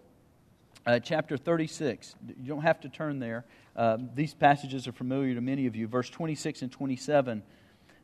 uh, 0.85 0.99
chapter 0.99 1.35
36, 1.35 2.15
you 2.27 2.47
don't 2.47 2.61
have 2.61 2.79
to 2.81 2.89
turn 2.89 3.19
there. 3.19 3.45
Uh, 3.75 3.97
these 4.13 4.33
passages 4.33 4.87
are 4.87 4.93
familiar 4.93 5.35
to 5.35 5.41
many 5.41 5.67
of 5.67 5.75
you. 5.75 5.87
Verse 5.87 6.09
26 6.09 6.61
and 6.61 6.71
27, 6.71 7.43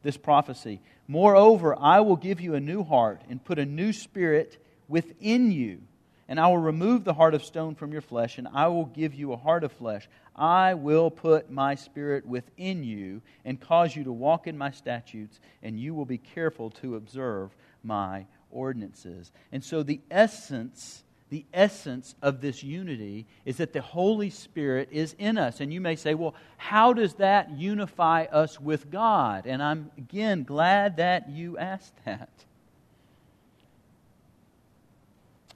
this 0.03 0.17
prophecy. 0.17 0.81
Moreover, 1.07 1.77
I 1.79 2.01
will 2.01 2.17
give 2.17 2.41
you 2.41 2.55
a 2.55 2.59
new 2.59 2.83
heart 2.83 3.21
and 3.29 3.43
put 3.43 3.57
a 3.57 3.65
new 3.65 3.93
spirit 3.93 4.61
within 4.87 5.51
you 5.51 5.81
and 6.31 6.39
I 6.39 6.47
will 6.47 6.59
remove 6.59 7.03
the 7.03 7.13
heart 7.13 7.33
of 7.33 7.43
stone 7.43 7.75
from 7.75 7.91
your 7.91 7.99
flesh, 7.99 8.37
and 8.37 8.47
I 8.53 8.67
will 8.67 8.85
give 8.85 9.13
you 9.13 9.33
a 9.33 9.37
heart 9.37 9.65
of 9.65 9.73
flesh. 9.73 10.07
I 10.33 10.75
will 10.75 11.11
put 11.11 11.51
my 11.51 11.75
spirit 11.75 12.25
within 12.25 12.85
you 12.85 13.21
and 13.43 13.59
cause 13.59 13.97
you 13.97 14.05
to 14.05 14.13
walk 14.13 14.47
in 14.47 14.57
my 14.57 14.71
statutes, 14.71 15.41
and 15.61 15.77
you 15.77 15.93
will 15.93 16.05
be 16.05 16.17
careful 16.17 16.69
to 16.69 16.95
observe 16.95 17.53
my 17.83 18.27
ordinances. 18.49 19.33
And 19.51 19.61
so 19.61 19.83
the 19.83 19.99
essence 20.09 21.03
the 21.27 21.45
essence 21.53 22.15
of 22.21 22.41
this 22.41 22.61
unity 22.61 23.25
is 23.45 23.57
that 23.57 23.71
the 23.71 23.81
Holy 23.81 24.29
Spirit 24.29 24.89
is 24.91 25.15
in 25.17 25.37
us. 25.37 25.61
And 25.61 25.73
you 25.73 25.79
may 25.79 25.95
say, 25.95 26.13
well, 26.13 26.35
how 26.57 26.91
does 26.91 27.13
that 27.15 27.51
unify 27.51 28.23
us 28.25 28.59
with 28.59 28.91
God? 28.91 29.47
And 29.47 29.63
I'm, 29.63 29.91
again, 29.97 30.43
glad 30.43 30.97
that 30.97 31.29
you 31.29 31.57
asked 31.57 31.93
that. 32.03 32.29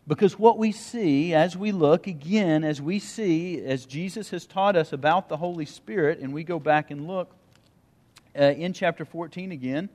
Because 0.07 0.37
what 0.37 0.57
we 0.57 0.71
see 0.71 1.33
as 1.33 1.57
we 1.57 1.71
look, 1.71 2.05
again, 2.05 2.63
as 2.63 2.81
we 2.81 2.99
see, 2.99 3.61
as 3.61 3.85
Jesus 3.85 4.29
has 4.29 4.45
taught 4.45 4.75
us 4.75 4.93
about 4.93 5.29
the 5.29 5.37
Holy 5.37 5.65
Spirit, 5.65 6.19
and 6.19 6.31
we 6.31 6.43
go 6.43 6.59
back 6.59 6.91
and 6.91 7.07
look 7.07 7.33
uh, 8.37 8.43
in 8.43 8.73
chapter 8.73 9.03
14 9.03 9.51
again, 9.51 9.89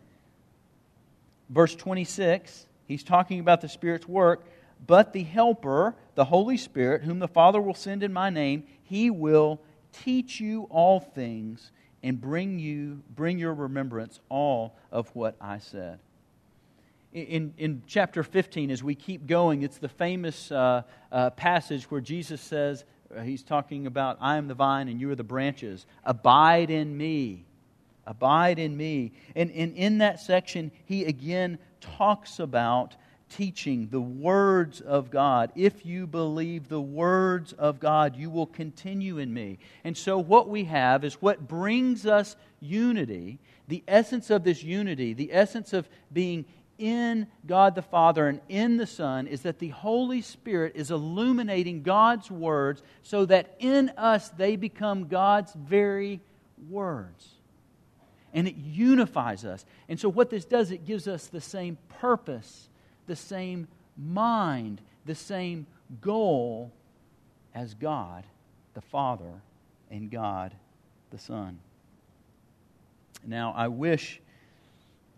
verse 1.48 1.76
26, 1.76 2.66
he's 2.88 3.04
talking 3.04 3.38
about 3.38 3.60
the 3.60 3.68
Spirit's 3.68 4.08
work. 4.08 4.44
But 4.84 5.12
the 5.12 5.22
Helper, 5.22 5.94
the 6.14 6.24
Holy 6.24 6.56
Spirit, 6.56 7.02
whom 7.02 7.18
the 7.18 7.28
Father 7.28 7.60
will 7.60 7.74
send 7.74 8.02
in 8.02 8.12
my 8.12 8.30
name, 8.30 8.64
he 8.82 9.10
will 9.10 9.60
teach 9.92 10.40
you 10.40 10.66
all 10.70 10.98
things 10.98 11.70
and 12.02 12.20
bring 12.20 12.58
you 12.58 13.02
bring 13.14 13.38
your 13.38 13.52
remembrance 13.52 14.20
all 14.28 14.74
of 14.90 15.14
what 15.14 15.36
I 15.40 15.58
said 15.58 15.98
in, 17.12 17.54
in 17.58 17.82
chapter 17.86 18.22
15, 18.22 18.70
as 18.70 18.82
we 18.82 18.94
keep 18.94 19.26
going, 19.26 19.62
it's 19.62 19.78
the 19.78 19.88
famous 19.88 20.52
uh, 20.52 20.82
uh, 21.10 21.30
passage 21.30 21.90
where 21.90 22.00
Jesus 22.00 22.40
says, 22.40 22.84
uh, 23.14 23.22
He's 23.22 23.42
talking 23.42 23.86
about, 23.86 24.18
I 24.20 24.36
am 24.36 24.46
the 24.46 24.54
vine 24.54 24.88
and 24.88 25.00
you 25.00 25.10
are 25.10 25.16
the 25.16 25.24
branches. 25.24 25.86
Abide 26.04 26.70
in 26.70 26.96
me. 26.96 27.44
Abide 28.06 28.58
in 28.58 28.76
me. 28.76 29.12
And, 29.34 29.50
and 29.50 29.74
in 29.74 29.98
that 29.98 30.20
section, 30.20 30.70
he 30.84 31.04
again 31.04 31.58
talks 31.80 32.38
about 32.38 32.94
teaching 33.28 33.88
the 33.90 34.00
words 34.00 34.80
of 34.80 35.10
God. 35.10 35.52
If 35.54 35.86
you 35.86 36.06
believe 36.06 36.68
the 36.68 36.80
words 36.80 37.52
of 37.52 37.80
God, 37.80 38.16
you 38.16 38.28
will 38.28 38.46
continue 38.46 39.18
in 39.18 39.32
me. 39.32 39.58
And 39.84 39.96
so, 39.96 40.18
what 40.18 40.48
we 40.48 40.64
have 40.64 41.04
is 41.04 41.14
what 41.14 41.46
brings 41.46 42.06
us 42.06 42.36
unity. 42.60 43.38
The 43.68 43.84
essence 43.86 44.30
of 44.30 44.42
this 44.42 44.64
unity, 44.64 45.12
the 45.14 45.32
essence 45.32 45.72
of 45.72 45.88
being 46.12 46.44
in 46.80 47.26
God 47.46 47.74
the 47.74 47.82
Father 47.82 48.26
and 48.26 48.40
in 48.48 48.78
the 48.78 48.86
Son 48.86 49.26
is 49.26 49.42
that 49.42 49.58
the 49.58 49.68
Holy 49.68 50.22
Spirit 50.22 50.72
is 50.74 50.90
illuminating 50.90 51.82
God's 51.82 52.30
words 52.30 52.82
so 53.02 53.26
that 53.26 53.54
in 53.58 53.90
us 53.96 54.30
they 54.30 54.56
become 54.56 55.06
God's 55.06 55.52
very 55.52 56.20
words. 56.68 57.28
And 58.32 58.48
it 58.48 58.56
unifies 58.56 59.44
us. 59.44 59.64
And 59.88 60.00
so, 60.00 60.08
what 60.08 60.30
this 60.30 60.44
does, 60.44 60.70
it 60.70 60.86
gives 60.86 61.06
us 61.06 61.26
the 61.26 61.40
same 61.40 61.76
purpose, 62.00 62.68
the 63.06 63.16
same 63.16 63.66
mind, 63.96 64.80
the 65.04 65.16
same 65.16 65.66
goal 66.00 66.72
as 67.54 67.74
God 67.74 68.24
the 68.74 68.80
Father 68.80 69.42
and 69.90 70.10
God 70.10 70.54
the 71.10 71.18
Son. 71.18 71.58
Now, 73.26 73.52
I 73.56 73.68
wish 73.68 74.20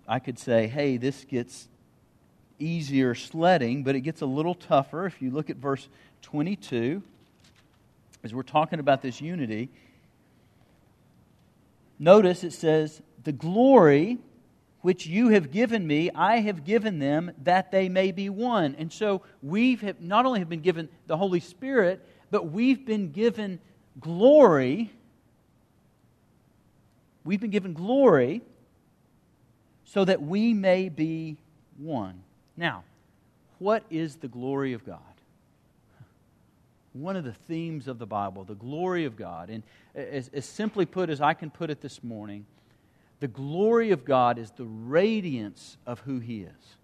I 0.07 0.19
could 0.19 0.39
say, 0.39 0.67
hey, 0.67 0.97
this 0.97 1.25
gets 1.25 1.69
easier 2.59 3.15
sledding, 3.15 3.83
but 3.83 3.95
it 3.95 4.01
gets 4.01 4.21
a 4.21 4.27
little 4.27 4.55
tougher. 4.55 5.07
If 5.07 5.21
you 5.21 5.31
look 5.31 5.51
at 5.51 5.57
verse 5.57 5.89
22, 6.23 7.03
as 8.25 8.35
we're 8.35 8.43
talking 8.43 8.79
about 8.79 9.03
this 9.03 9.21
unity, 9.21 9.69
notice 11.99 12.45
it 12.45 12.53
says, 12.53 13.03
The 13.25 13.33
glory 13.33 14.19
which 14.81 15.07
you 15.07 15.29
have 15.29 15.53
given 15.53 15.87
me, 15.87 16.11
I 16.13 16.41
have 16.41 16.65
given 16.65 16.99
them 16.99 17.31
that 17.45 17.71
they 17.71 17.89
may 17.89 18.11
be 18.11 18.29
one. 18.29 18.75
And 18.79 18.93
so 18.93 19.23
we've 19.43 20.01
not 20.01 20.27
only 20.27 20.41
have 20.41 20.49
been 20.49 20.61
given 20.61 20.89
the 21.07 21.17
Holy 21.17 21.41
Spirit, 21.41 22.05
but 22.31 22.51
we've 22.51 22.85
been 22.85 23.13
given 23.13 23.61
glory. 24.01 24.91
We've 27.25 27.41
been 27.41 27.51
given 27.51 27.75
glory 27.75 28.43
so 29.93 30.07
that 30.07 30.23
we 30.23 30.55
may 30.55 30.89
be 30.89 31.37
one. 31.77 32.23
Now, 32.57 32.83
what 33.59 33.85
is 33.91 34.17
the 34.17 34.29
glory 34.29 34.73
of 34.73 34.87
God? 34.87 34.99
One 36.95 37.15
of 37.15 37.25
the 37.25 37.35
themes 37.35 37.89
of 37.89 37.99
the 37.99 38.07
Bible, 38.07 38.45
the 38.45 38.55
glory 38.55 39.05
of 39.05 39.17
God. 39.17 39.51
And 39.51 39.63
as, 39.95 40.31
as 40.33 40.47
simply 40.47 40.87
put 40.87 41.11
as 41.11 41.21
I 41.21 41.35
can 41.35 41.51
put 41.51 41.69
it 41.69 41.83
this 41.83 42.03
morning, 42.03 42.47
the 43.21 43.29
glory 43.29 43.91
of 43.91 44.07
God 44.07 44.39
is 44.39 44.51
the 44.53 44.65
radiance 44.65 45.77
of 45.87 46.01
who 46.01 46.21
He 46.21 46.41
is. 46.41 46.77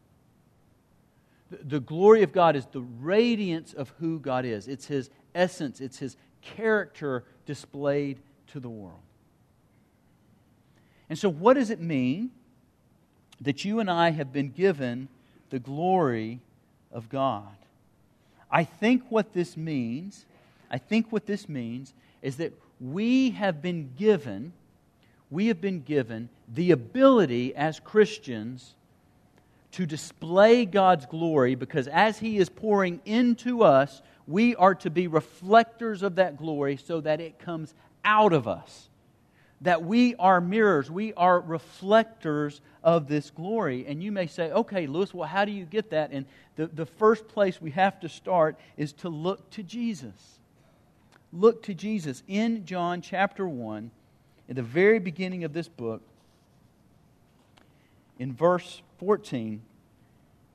The, 1.50 1.64
the 1.64 1.80
glory 1.80 2.22
of 2.22 2.32
God 2.32 2.56
is 2.56 2.66
the 2.66 2.82
radiance 3.00 3.72
of 3.72 3.90
who 4.00 4.18
God 4.18 4.44
is. 4.44 4.68
It's 4.68 4.84
His 4.84 5.08
essence, 5.34 5.80
it's 5.80 5.98
His 5.98 6.18
character 6.42 7.24
displayed 7.46 8.18
to 8.48 8.60
the 8.60 8.68
world. 8.68 9.00
And 11.08 11.18
so, 11.18 11.30
what 11.30 11.54
does 11.54 11.70
it 11.70 11.80
mean 11.80 12.32
that 13.40 13.64
you 13.64 13.80
and 13.80 13.90
I 13.90 14.10
have 14.10 14.32
been 14.32 14.50
given 14.50 15.08
the 15.50 15.58
glory 15.58 16.40
of 16.92 17.08
God. 17.08 17.54
I 18.50 18.64
think 18.64 19.04
what 19.08 19.32
this 19.32 19.56
means, 19.56 20.24
I 20.70 20.78
think 20.78 21.12
what 21.12 21.26
this 21.26 21.48
means 21.48 21.92
is 22.22 22.36
that 22.36 22.52
we 22.80 23.30
have 23.30 23.60
been 23.60 23.90
given, 23.96 24.52
we 25.30 25.48
have 25.48 25.60
been 25.60 25.82
given 25.82 26.28
the 26.52 26.70
ability 26.70 27.54
as 27.54 27.80
Christians 27.80 28.74
to 29.72 29.86
display 29.86 30.64
God's 30.64 31.06
glory 31.06 31.54
because 31.54 31.88
as 31.88 32.18
He 32.18 32.38
is 32.38 32.48
pouring 32.48 33.00
into 33.04 33.62
us, 33.62 34.02
we 34.26 34.56
are 34.56 34.74
to 34.76 34.90
be 34.90 35.06
reflectors 35.06 36.02
of 36.02 36.16
that 36.16 36.36
glory 36.36 36.76
so 36.76 37.00
that 37.00 37.20
it 37.20 37.38
comes 37.38 37.74
out 38.04 38.32
of 38.32 38.48
us 38.48 38.88
that 39.60 39.82
we 39.84 40.14
are 40.16 40.40
mirrors, 40.40 40.90
we 40.90 41.12
are 41.14 41.40
reflectors 41.40 42.60
of 42.82 43.08
this 43.08 43.30
glory. 43.30 43.86
And 43.86 44.02
you 44.02 44.12
may 44.12 44.26
say, 44.26 44.50
okay, 44.52 44.86
Lewis, 44.86 45.12
well, 45.12 45.28
how 45.28 45.44
do 45.44 45.52
you 45.52 45.64
get 45.64 45.90
that? 45.90 46.10
And 46.12 46.26
the, 46.56 46.66
the 46.66 46.86
first 46.86 47.28
place 47.28 47.60
we 47.60 47.72
have 47.72 47.98
to 48.00 48.08
start 48.08 48.58
is 48.76 48.92
to 48.94 49.08
look 49.08 49.50
to 49.50 49.62
Jesus. 49.62 50.38
Look 51.32 51.62
to 51.64 51.74
Jesus. 51.74 52.22
In 52.28 52.64
John 52.64 53.02
chapter 53.02 53.48
1, 53.48 53.90
in 54.48 54.56
the 54.56 54.62
very 54.62 54.98
beginning 54.98 55.44
of 55.44 55.52
this 55.52 55.68
book, 55.68 56.02
in 58.18 58.32
verse 58.32 58.82
14, 58.98 59.60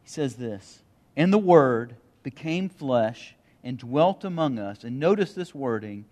he 0.03 0.09
says 0.09 0.35
this 0.35 0.81
And 1.15 1.31
the 1.31 1.37
Word 1.37 1.95
became 2.23 2.69
flesh 2.69 3.35
and 3.63 3.77
dwelt 3.77 4.23
among 4.23 4.59
us. 4.59 4.83
And 4.83 4.99
notice 4.99 5.33
this 5.33 5.53
wording, 5.53 6.05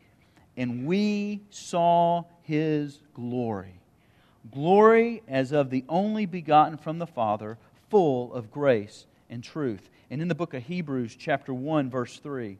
and 0.58 0.86
we 0.86 1.41
saw 1.50 2.24
his 2.43 3.00
glory. 3.13 3.79
Glory 4.51 5.22
as 5.27 5.51
of 5.51 5.70
the 5.70 5.86
only 5.88 6.25
begotten 6.25 6.77
from 6.77 7.00
the 7.00 7.08
Father, 7.08 7.58
full 7.89 8.34
of 8.34 8.51
grace 8.51 9.05
and 9.29 9.43
truth. 9.43 9.89
And 10.10 10.22
in 10.22 10.27
the 10.27 10.36
book 10.36 10.53
of 10.53 10.63
Hebrews, 10.63 11.15
chapter 11.17 11.53
1, 11.53 11.89
verse 11.89 12.17
3, 12.17 12.58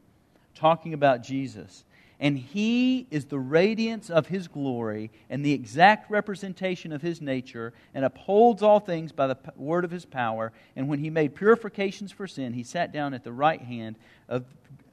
talking 0.54 0.94
about 0.94 1.22
Jesus, 1.22 1.84
and 2.20 2.38
he 2.38 3.08
is 3.10 3.24
the 3.24 3.38
radiance 3.38 4.08
of 4.08 4.28
his 4.28 4.46
glory 4.46 5.10
and 5.28 5.44
the 5.44 5.52
exact 5.52 6.08
representation 6.08 6.92
of 6.92 7.02
his 7.02 7.20
nature, 7.20 7.72
and 7.94 8.04
upholds 8.04 8.62
all 8.62 8.78
things 8.78 9.10
by 9.10 9.26
the 9.26 9.36
word 9.56 9.84
of 9.84 9.90
his 9.90 10.04
power. 10.04 10.52
And 10.76 10.88
when 10.88 11.00
he 11.00 11.10
made 11.10 11.34
purifications 11.34 12.12
for 12.12 12.28
sin, 12.28 12.52
he 12.52 12.62
sat 12.62 12.92
down 12.92 13.12
at 13.12 13.24
the 13.24 13.32
right 13.32 13.60
hand 13.60 13.96
of 14.28 14.44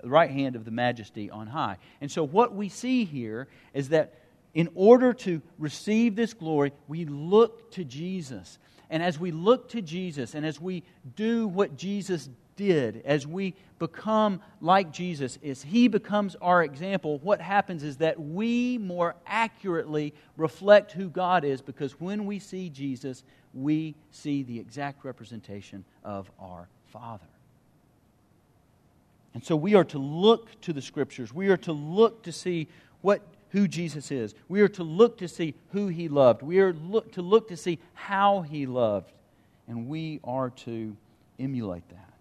right 0.03 0.31
hand 0.31 0.55
of 0.55 0.65
the 0.65 0.71
majesty 0.71 1.29
on 1.29 1.47
high. 1.47 1.77
And 2.01 2.11
so 2.11 2.23
what 2.23 2.55
we 2.55 2.69
see 2.69 3.05
here 3.05 3.47
is 3.73 3.89
that 3.89 4.13
in 4.53 4.69
order 4.75 5.13
to 5.13 5.41
receive 5.57 6.15
this 6.15 6.33
glory, 6.33 6.71
we 6.87 7.05
look 7.05 7.71
to 7.71 7.83
Jesus. 7.83 8.57
And 8.89 9.03
as 9.03 9.19
we 9.19 9.31
look 9.31 9.69
to 9.69 9.81
Jesus 9.81 10.33
and 10.33 10.45
as 10.45 10.59
we 10.59 10.83
do 11.15 11.47
what 11.47 11.77
Jesus 11.77 12.29
did, 12.55 13.01
as 13.05 13.25
we 13.25 13.53
become 13.77 14.41
like 14.59 14.91
Jesus, 14.91 15.37
as 15.45 15.61
He 15.61 15.87
becomes 15.87 16.35
our 16.41 16.63
example, 16.63 17.19
what 17.19 17.39
happens 17.39 17.83
is 17.83 17.97
that 17.97 18.19
we 18.19 18.77
more 18.77 19.15
accurately 19.25 20.13
reflect 20.35 20.91
who 20.91 21.09
God 21.09 21.45
is 21.45 21.61
because 21.61 21.99
when 21.99 22.25
we 22.25 22.39
see 22.39 22.69
Jesus, 22.69 23.23
we 23.53 23.95
see 24.11 24.43
the 24.43 24.59
exact 24.59 25.05
representation 25.05 25.85
of 26.03 26.29
our 26.39 26.67
Father. 26.87 27.27
And 29.33 29.43
so 29.43 29.55
we 29.55 29.75
are 29.75 29.83
to 29.85 29.99
look 29.99 30.59
to 30.61 30.73
the 30.73 30.81
Scriptures. 30.81 31.33
We 31.33 31.49
are 31.49 31.57
to 31.57 31.71
look 31.71 32.23
to 32.23 32.31
see 32.31 32.67
what 33.01 33.21
who 33.49 33.67
Jesus 33.67 34.11
is. 34.11 34.35
We 34.47 34.61
are 34.61 34.67
to 34.69 34.83
look 34.83 35.17
to 35.19 35.27
see 35.27 35.55
who 35.71 35.87
he 35.87 36.07
loved. 36.07 36.41
We 36.41 36.59
are 36.59 36.73
look, 36.73 37.11
to 37.13 37.21
look 37.21 37.49
to 37.49 37.57
see 37.57 37.79
how 37.93 38.41
he 38.41 38.65
loved. 38.65 39.11
And 39.67 39.87
we 39.87 40.19
are 40.23 40.49
to 40.51 40.95
emulate 41.39 41.87
that. 41.89 42.13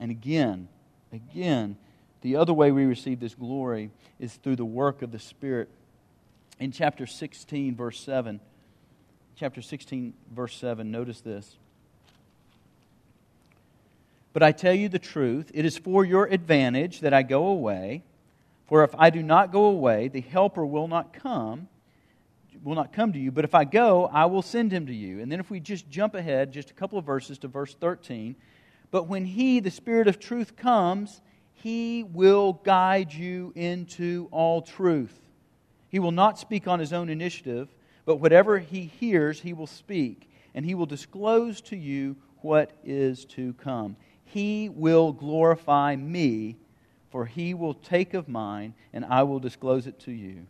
And 0.00 0.10
again, 0.10 0.68
again, 1.12 1.76
the 2.20 2.36
other 2.36 2.52
way 2.52 2.70
we 2.70 2.84
receive 2.84 3.20
this 3.20 3.34
glory 3.34 3.90
is 4.18 4.34
through 4.34 4.56
the 4.56 4.64
work 4.64 5.02
of 5.02 5.12
the 5.12 5.18
Spirit. 5.18 5.68
In 6.58 6.72
chapter 6.72 7.06
16, 7.06 7.76
verse 7.76 8.00
7, 8.00 8.40
chapter 9.36 9.62
16, 9.62 10.12
verse 10.34 10.56
7, 10.56 10.90
notice 10.90 11.20
this. 11.20 11.56
But 14.32 14.42
I 14.42 14.52
tell 14.52 14.74
you 14.74 14.88
the 14.88 14.98
truth, 14.98 15.50
it 15.54 15.64
is 15.64 15.78
for 15.78 16.04
your 16.04 16.26
advantage 16.26 17.00
that 17.00 17.14
I 17.14 17.22
go 17.22 17.46
away. 17.46 18.04
For 18.66 18.84
if 18.84 18.94
I 18.96 19.10
do 19.10 19.22
not 19.22 19.50
go 19.50 19.64
away, 19.64 20.08
the 20.08 20.20
helper 20.20 20.64
will 20.64 20.88
not 20.88 21.12
come, 21.12 21.68
will 22.62 22.74
not 22.74 22.92
come 22.92 23.12
to 23.12 23.18
you, 23.18 23.30
but 23.30 23.44
if 23.44 23.54
I 23.54 23.64
go, 23.64 24.06
I 24.06 24.26
will 24.26 24.42
send 24.42 24.72
him 24.72 24.86
to 24.86 24.94
you. 24.94 25.20
And 25.20 25.30
then 25.30 25.40
if 25.40 25.50
we 25.50 25.60
just 25.60 25.88
jump 25.88 26.14
ahead 26.14 26.52
just 26.52 26.70
a 26.70 26.74
couple 26.74 26.98
of 26.98 27.04
verses 27.04 27.38
to 27.38 27.48
verse 27.48 27.74
13, 27.74 28.36
but 28.90 29.06
when 29.06 29.24
he, 29.24 29.60
the 29.60 29.70
Spirit 29.70 30.08
of 30.08 30.18
truth, 30.18 30.56
comes, 30.56 31.20
he 31.52 32.04
will 32.04 32.54
guide 32.64 33.12
you 33.12 33.52
into 33.54 34.28
all 34.30 34.62
truth. 34.62 35.18
He 35.88 35.98
will 35.98 36.12
not 36.12 36.38
speak 36.38 36.68
on 36.68 36.78
his 36.78 36.92
own 36.92 37.08
initiative, 37.08 37.74
but 38.04 38.16
whatever 38.16 38.58
he 38.58 38.84
hears, 38.84 39.40
he 39.40 39.52
will 39.52 39.66
speak, 39.66 40.30
and 40.54 40.64
he 40.64 40.74
will 40.74 40.86
disclose 40.86 41.60
to 41.62 41.76
you 41.76 42.16
what 42.40 42.72
is 42.84 43.24
to 43.26 43.52
come. 43.54 43.96
He 44.32 44.68
will 44.68 45.12
glorify 45.12 45.96
me 45.96 46.56
for 47.10 47.24
he 47.26 47.54
will 47.54 47.74
take 47.74 48.14
of 48.14 48.28
mine, 48.28 48.74
and 48.92 49.04
I 49.04 49.22
will 49.22 49.40
disclose 49.40 49.86
it 49.86 49.98
to 50.00 50.12
you. 50.12 50.46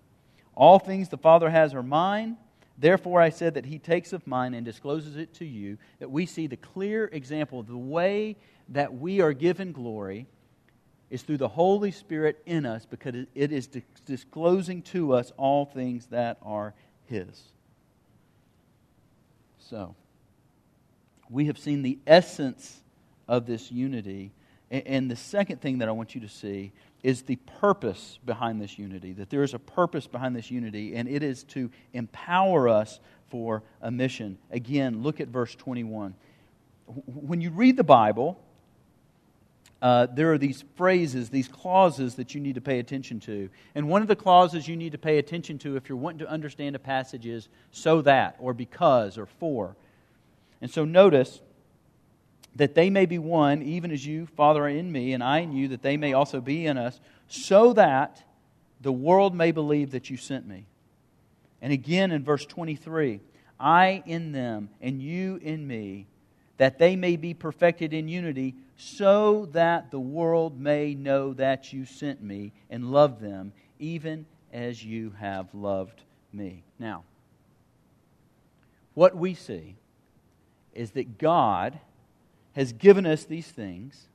All 0.54 0.78
things 0.78 1.08
the 1.08 1.18
Father 1.18 1.48
has 1.50 1.74
are 1.74 1.82
mine. 1.82 2.36
Therefore, 2.76 3.20
I 3.20 3.30
said 3.30 3.54
that 3.54 3.66
he 3.66 3.78
takes 3.78 4.12
of 4.12 4.26
mine 4.26 4.54
and 4.54 4.64
discloses 4.64 5.16
it 5.16 5.34
to 5.34 5.44
you, 5.44 5.78
that 6.00 6.10
we 6.10 6.26
see 6.26 6.46
the 6.46 6.56
clear 6.56 7.08
example 7.12 7.60
of 7.60 7.68
the 7.68 7.76
way 7.76 8.36
that 8.70 8.92
we 8.92 9.20
are 9.20 9.32
given 9.32 9.72
glory 9.72 10.26
is 11.10 11.22
through 11.22 11.38
the 11.38 11.48
Holy 11.48 11.90
Spirit 11.90 12.42
in 12.44 12.66
us 12.66 12.84
because 12.84 13.26
it 13.34 13.52
is 13.52 13.68
disclosing 14.04 14.82
to 14.82 15.14
us 15.14 15.32
all 15.36 15.64
things 15.64 16.06
that 16.06 16.38
are 16.42 16.74
his. 17.06 17.42
So, 19.58 19.94
we 21.30 21.46
have 21.46 21.58
seen 21.58 21.82
the 21.82 21.98
essence 22.06 22.82
of 23.28 23.46
this 23.46 23.70
unity 23.70 24.32
and 24.70 25.10
the 25.10 25.16
second 25.16 25.62
thing 25.62 25.78
that 25.78 25.88
I 25.88 25.92
want 25.92 26.14
you 26.14 26.20
to 26.20 26.28
see 26.28 26.72
is 27.02 27.22
the 27.22 27.36
purpose 27.36 28.18
behind 28.26 28.60
this 28.60 28.78
unity, 28.78 29.12
that 29.14 29.30
there 29.30 29.42
is 29.42 29.54
a 29.54 29.58
purpose 29.58 30.06
behind 30.06 30.36
this 30.36 30.50
unity, 30.50 30.94
and 30.94 31.08
it 31.08 31.22
is 31.22 31.44
to 31.44 31.70
empower 31.94 32.68
us 32.68 33.00
for 33.30 33.62
a 33.80 33.90
mission. 33.90 34.36
Again, 34.50 35.02
look 35.02 35.20
at 35.20 35.28
verse 35.28 35.54
21. 35.54 36.14
When 37.06 37.40
you 37.40 37.50
read 37.50 37.78
the 37.78 37.84
Bible, 37.84 38.38
uh, 39.80 40.06
there 40.12 40.32
are 40.32 40.38
these 40.38 40.64
phrases, 40.76 41.30
these 41.30 41.48
clauses 41.48 42.16
that 42.16 42.34
you 42.34 42.40
need 42.40 42.56
to 42.56 42.60
pay 42.60 42.78
attention 42.78 43.20
to. 43.20 43.48
And 43.74 43.88
one 43.88 44.02
of 44.02 44.08
the 44.08 44.16
clauses 44.16 44.68
you 44.68 44.76
need 44.76 44.92
to 44.92 44.98
pay 44.98 45.16
attention 45.16 45.56
to 45.60 45.76
if 45.76 45.88
you're 45.88 45.96
wanting 45.96 46.18
to 46.18 46.28
understand 46.28 46.76
a 46.76 46.80
passage 46.80 47.24
is 47.24 47.48
so 47.70 48.02
that, 48.02 48.36
or 48.38 48.52
because, 48.52 49.16
or 49.16 49.26
for. 49.26 49.76
And 50.60 50.70
so 50.70 50.84
notice 50.84 51.40
that 52.56 52.74
they 52.74 52.90
may 52.90 53.06
be 53.06 53.18
one, 53.18 53.62
even 53.62 53.90
as 53.90 54.04
you, 54.04 54.26
Father, 54.26 54.64
are 54.64 54.68
in 54.68 54.90
me, 54.90 55.12
and 55.12 55.22
I 55.22 55.38
in 55.38 55.52
you, 55.52 55.68
that 55.68 55.82
they 55.82 55.96
may 55.96 56.12
also 56.12 56.40
be 56.40 56.66
in 56.66 56.76
us, 56.76 57.00
so 57.28 57.72
that 57.74 58.22
the 58.80 58.92
world 58.92 59.34
may 59.34 59.52
believe 59.52 59.90
that 59.92 60.10
you 60.10 60.16
sent 60.16 60.46
me. 60.46 60.66
And 61.60 61.72
again 61.72 62.12
in 62.12 62.22
verse 62.24 62.46
23 62.46 63.20
I 63.60 64.04
in 64.06 64.32
them, 64.32 64.70
and 64.80 65.02
you 65.02 65.40
in 65.42 65.66
me, 65.66 66.06
that 66.58 66.78
they 66.78 66.94
may 66.94 67.16
be 67.16 67.34
perfected 67.34 67.92
in 67.92 68.08
unity, 68.08 68.54
so 68.76 69.46
that 69.52 69.90
the 69.90 69.98
world 69.98 70.60
may 70.60 70.94
know 70.94 71.32
that 71.34 71.72
you 71.72 71.84
sent 71.84 72.22
me 72.22 72.52
and 72.70 72.92
loved 72.92 73.20
them, 73.20 73.52
even 73.80 74.26
as 74.52 74.84
you 74.84 75.12
have 75.18 75.52
loved 75.52 76.02
me. 76.32 76.62
Now, 76.78 77.02
what 78.94 79.16
we 79.16 79.34
see 79.34 79.76
is 80.72 80.92
that 80.92 81.18
God 81.18 81.78
has 82.58 82.72
given 82.72 83.06
us 83.06 83.22
these 83.22 83.46
things, 83.46 84.08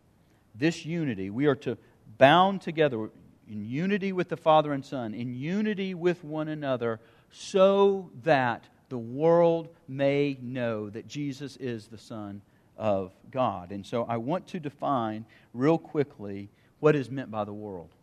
this 0.54 0.86
unity. 0.86 1.30
We 1.30 1.46
are 1.46 1.56
to 1.56 1.78
bound 2.18 2.62
together 2.62 3.10
in 3.50 3.64
unity 3.64 4.12
with 4.12 4.28
the 4.28 4.36
Father 4.36 4.74
and 4.74 4.84
Son, 4.84 5.14
in 5.14 5.34
unity 5.34 5.94
with 5.94 6.26
one 6.26 6.50
another, 6.50 7.00
so 7.32 8.12
that 8.24 8.66
the 8.90 8.98
world 8.98 9.70
may 9.88 10.38
know 10.42 10.90
that 10.90 11.08
Jesus 11.08 11.56
is 11.56 11.88
the 11.88 11.98
Son 11.98 12.42
of 12.78 13.14
God. 13.32 13.72
And 13.72 13.86
so 13.86 14.04
I 14.04 14.18
want 14.18 14.46
to 14.48 14.60
define 14.60 15.24
real 15.54 15.78
quickly 15.78 16.50
what 16.82 16.98
is 16.98 17.10
meant 17.10 17.32
by 17.32 17.46
the 17.46 17.54
world. 17.54 17.96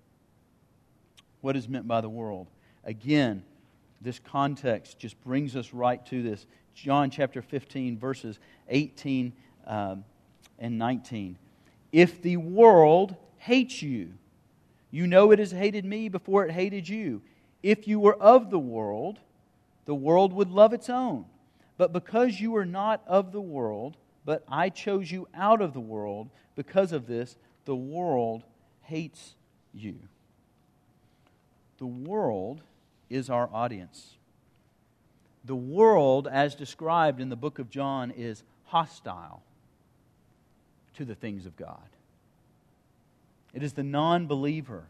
What 1.42 1.54
is 1.54 1.68
meant 1.68 1.86
by 1.86 2.00
the 2.00 2.08
world? 2.08 2.46
Again, 2.84 3.42
this 4.00 4.18
context 4.18 4.98
just 4.98 5.22
brings 5.22 5.54
us 5.54 5.74
right 5.74 6.04
to 6.06 6.22
this. 6.22 6.46
John 6.74 7.10
chapter 7.10 7.42
15, 7.42 7.98
verses 7.98 8.38
18 8.70 9.34
um, 9.66 10.04
and 10.60 10.78
19. 10.78 11.36
If 11.90 12.22
the 12.22 12.36
world 12.36 13.16
hates 13.38 13.82
you, 13.82 14.12
you 14.90 15.06
know 15.06 15.32
it 15.32 15.38
has 15.38 15.50
hated 15.50 15.84
me 15.84 16.08
before 16.08 16.44
it 16.44 16.52
hated 16.52 16.88
you. 16.88 17.22
If 17.62 17.88
you 17.88 17.98
were 17.98 18.16
of 18.16 18.50
the 18.50 18.58
world, 18.58 19.18
the 19.86 19.94
world 19.94 20.32
would 20.32 20.50
love 20.50 20.72
its 20.72 20.90
own. 20.90 21.24
But 21.76 21.92
because 21.92 22.40
you 22.40 22.54
are 22.56 22.66
not 22.66 23.02
of 23.06 23.32
the 23.32 23.40
world, 23.40 23.96
but 24.24 24.44
I 24.48 24.68
chose 24.68 25.10
you 25.10 25.26
out 25.34 25.62
of 25.62 25.72
the 25.72 25.80
world, 25.80 26.28
because 26.54 26.92
of 26.92 27.06
this, 27.06 27.36
the 27.64 27.76
world 27.76 28.44
hates 28.82 29.34
you. 29.72 29.96
The 31.78 31.86
world 31.86 32.60
is 33.08 33.30
our 33.30 33.48
audience. 33.52 34.16
The 35.44 35.56
world, 35.56 36.28
as 36.28 36.54
described 36.54 37.20
in 37.20 37.30
the 37.30 37.36
book 37.36 37.58
of 37.58 37.70
John, 37.70 38.10
is 38.10 38.42
hostile 38.64 39.42
to 40.96 41.04
the 41.04 41.14
things 41.14 41.46
of 41.46 41.56
God. 41.56 41.78
It 43.54 43.62
is 43.62 43.72
the 43.72 43.82
non 43.82 44.26
believer. 44.26 44.84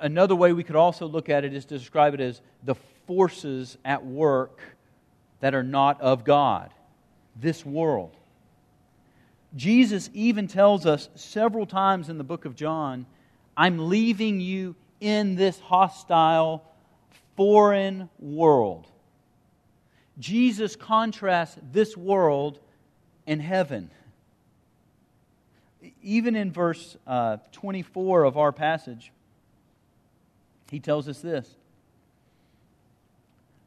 Another 0.00 0.34
way 0.34 0.52
we 0.52 0.64
could 0.64 0.76
also 0.76 1.06
look 1.06 1.28
at 1.28 1.44
it 1.44 1.54
is 1.54 1.64
to 1.66 1.78
describe 1.78 2.14
it 2.14 2.20
as 2.20 2.40
the 2.64 2.74
forces 3.06 3.78
at 3.84 4.04
work 4.04 4.60
that 5.40 5.54
are 5.54 5.62
not 5.62 6.00
of 6.00 6.24
God, 6.24 6.70
this 7.36 7.64
world. 7.64 8.16
Jesus 9.54 10.10
even 10.12 10.48
tells 10.48 10.86
us 10.86 11.08
several 11.14 11.66
times 11.66 12.08
in 12.08 12.18
the 12.18 12.24
book 12.24 12.44
of 12.44 12.56
John, 12.56 13.06
I'm 13.56 13.88
leaving 13.88 14.40
you 14.40 14.74
in 15.00 15.36
this 15.36 15.58
hostile, 15.60 16.64
foreign 17.36 18.08
world. 18.18 18.86
Jesus 20.18 20.74
contrasts 20.74 21.56
this 21.72 21.96
world 21.96 22.58
and 23.26 23.40
heaven 23.40 23.90
even 26.02 26.36
in 26.36 26.52
verse 26.52 26.96
uh, 27.06 27.38
24 27.52 28.24
of 28.24 28.36
our 28.36 28.52
passage, 28.52 29.12
he 30.70 30.80
tells 30.80 31.08
us 31.08 31.20
this 31.20 31.48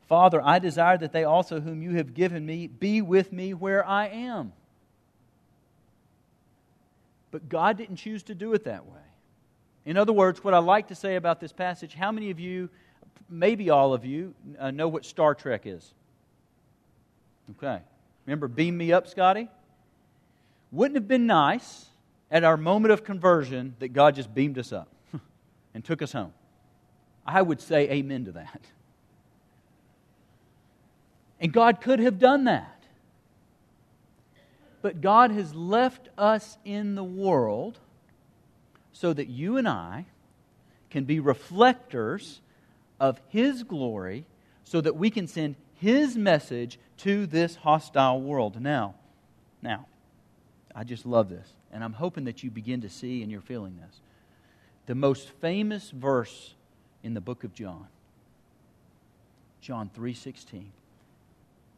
Father, 0.07 0.41
I 0.43 0.57
desire 0.57 0.97
that 0.97 1.13
they 1.13 1.23
also, 1.23 1.59
whom 1.59 1.83
you 1.83 1.91
have 1.97 2.15
given 2.15 2.43
me, 2.45 2.65
be 2.65 3.01
with 3.01 3.31
me 3.31 3.53
where 3.53 3.85
I 3.85 4.07
am. 4.07 4.53
But 7.29 7.47
God 7.47 7.77
didn't 7.77 7.97
choose 7.97 8.23
to 8.23 8.33
do 8.33 8.53
it 8.53 8.63
that 8.63 8.87
way. 8.87 8.97
In 9.85 9.97
other 9.97 10.11
words, 10.11 10.43
what 10.43 10.55
I 10.55 10.57
like 10.57 10.87
to 10.87 10.95
say 10.95 11.15
about 11.15 11.39
this 11.39 11.53
passage, 11.53 11.93
how 11.93 12.11
many 12.11 12.31
of 12.31 12.39
you, 12.39 12.69
maybe 13.29 13.69
all 13.69 13.93
of 13.93 14.03
you, 14.03 14.33
uh, 14.57 14.71
know 14.71 14.87
what 14.87 15.05
Star 15.05 15.35
Trek 15.35 15.67
is? 15.67 15.93
Okay. 17.51 17.79
Remember, 18.25 18.47
beam 18.47 18.77
me 18.77 18.91
up, 18.91 19.07
Scotty? 19.07 19.47
Wouldn't 20.71 20.95
have 20.95 21.07
been 21.07 21.27
nice 21.27 21.88
at 22.31 22.43
our 22.43 22.57
moment 22.57 22.91
of 22.91 23.03
conversion 23.03 23.75
that 23.79 23.89
God 23.89 24.15
just 24.15 24.33
beamed 24.33 24.57
us 24.57 24.71
up 24.71 24.89
and 25.73 25.83
took 25.83 26.01
us 26.01 26.11
home. 26.11 26.33
I 27.25 27.41
would 27.41 27.61
say 27.61 27.89
amen 27.89 28.25
to 28.25 28.31
that. 28.33 28.61
And 31.39 31.53
God 31.53 31.81
could 31.81 31.99
have 31.99 32.19
done 32.19 32.45
that. 32.45 32.83
But 34.81 35.01
God 35.01 35.31
has 35.31 35.53
left 35.53 36.09
us 36.17 36.57
in 36.63 36.95
the 36.95 37.03
world 37.03 37.79
so 38.91 39.13
that 39.13 39.27
you 39.27 39.57
and 39.57 39.67
I 39.67 40.05
can 40.89 41.03
be 41.03 41.19
reflectors 41.19 42.41
of 42.99 43.19
His 43.27 43.63
glory, 43.63 44.25
so 44.63 44.81
that 44.81 44.95
we 44.95 45.09
can 45.09 45.27
send 45.27 45.55
His 45.75 46.17
message 46.17 46.79
to 46.97 47.25
this 47.25 47.55
hostile 47.55 48.21
world. 48.21 48.59
Now, 48.61 48.95
now, 49.61 49.87
I 50.75 50.83
just 50.83 51.05
love 51.05 51.29
this, 51.29 51.47
and 51.71 51.83
I'm 51.83 51.93
hoping 51.93 52.25
that 52.25 52.43
you 52.43 52.51
begin 52.51 52.81
to 52.81 52.89
see 52.89 53.21
and 53.21 53.31
you're 53.31 53.41
feeling 53.41 53.77
this. 53.77 54.01
The 54.85 54.95
most 54.95 55.29
famous 55.41 55.91
verse 55.91 56.55
in 57.03 57.13
the 57.13 57.21
book 57.21 57.43
of 57.43 57.53
John, 57.53 57.87
John 59.61 59.89
3:16. 59.89 60.71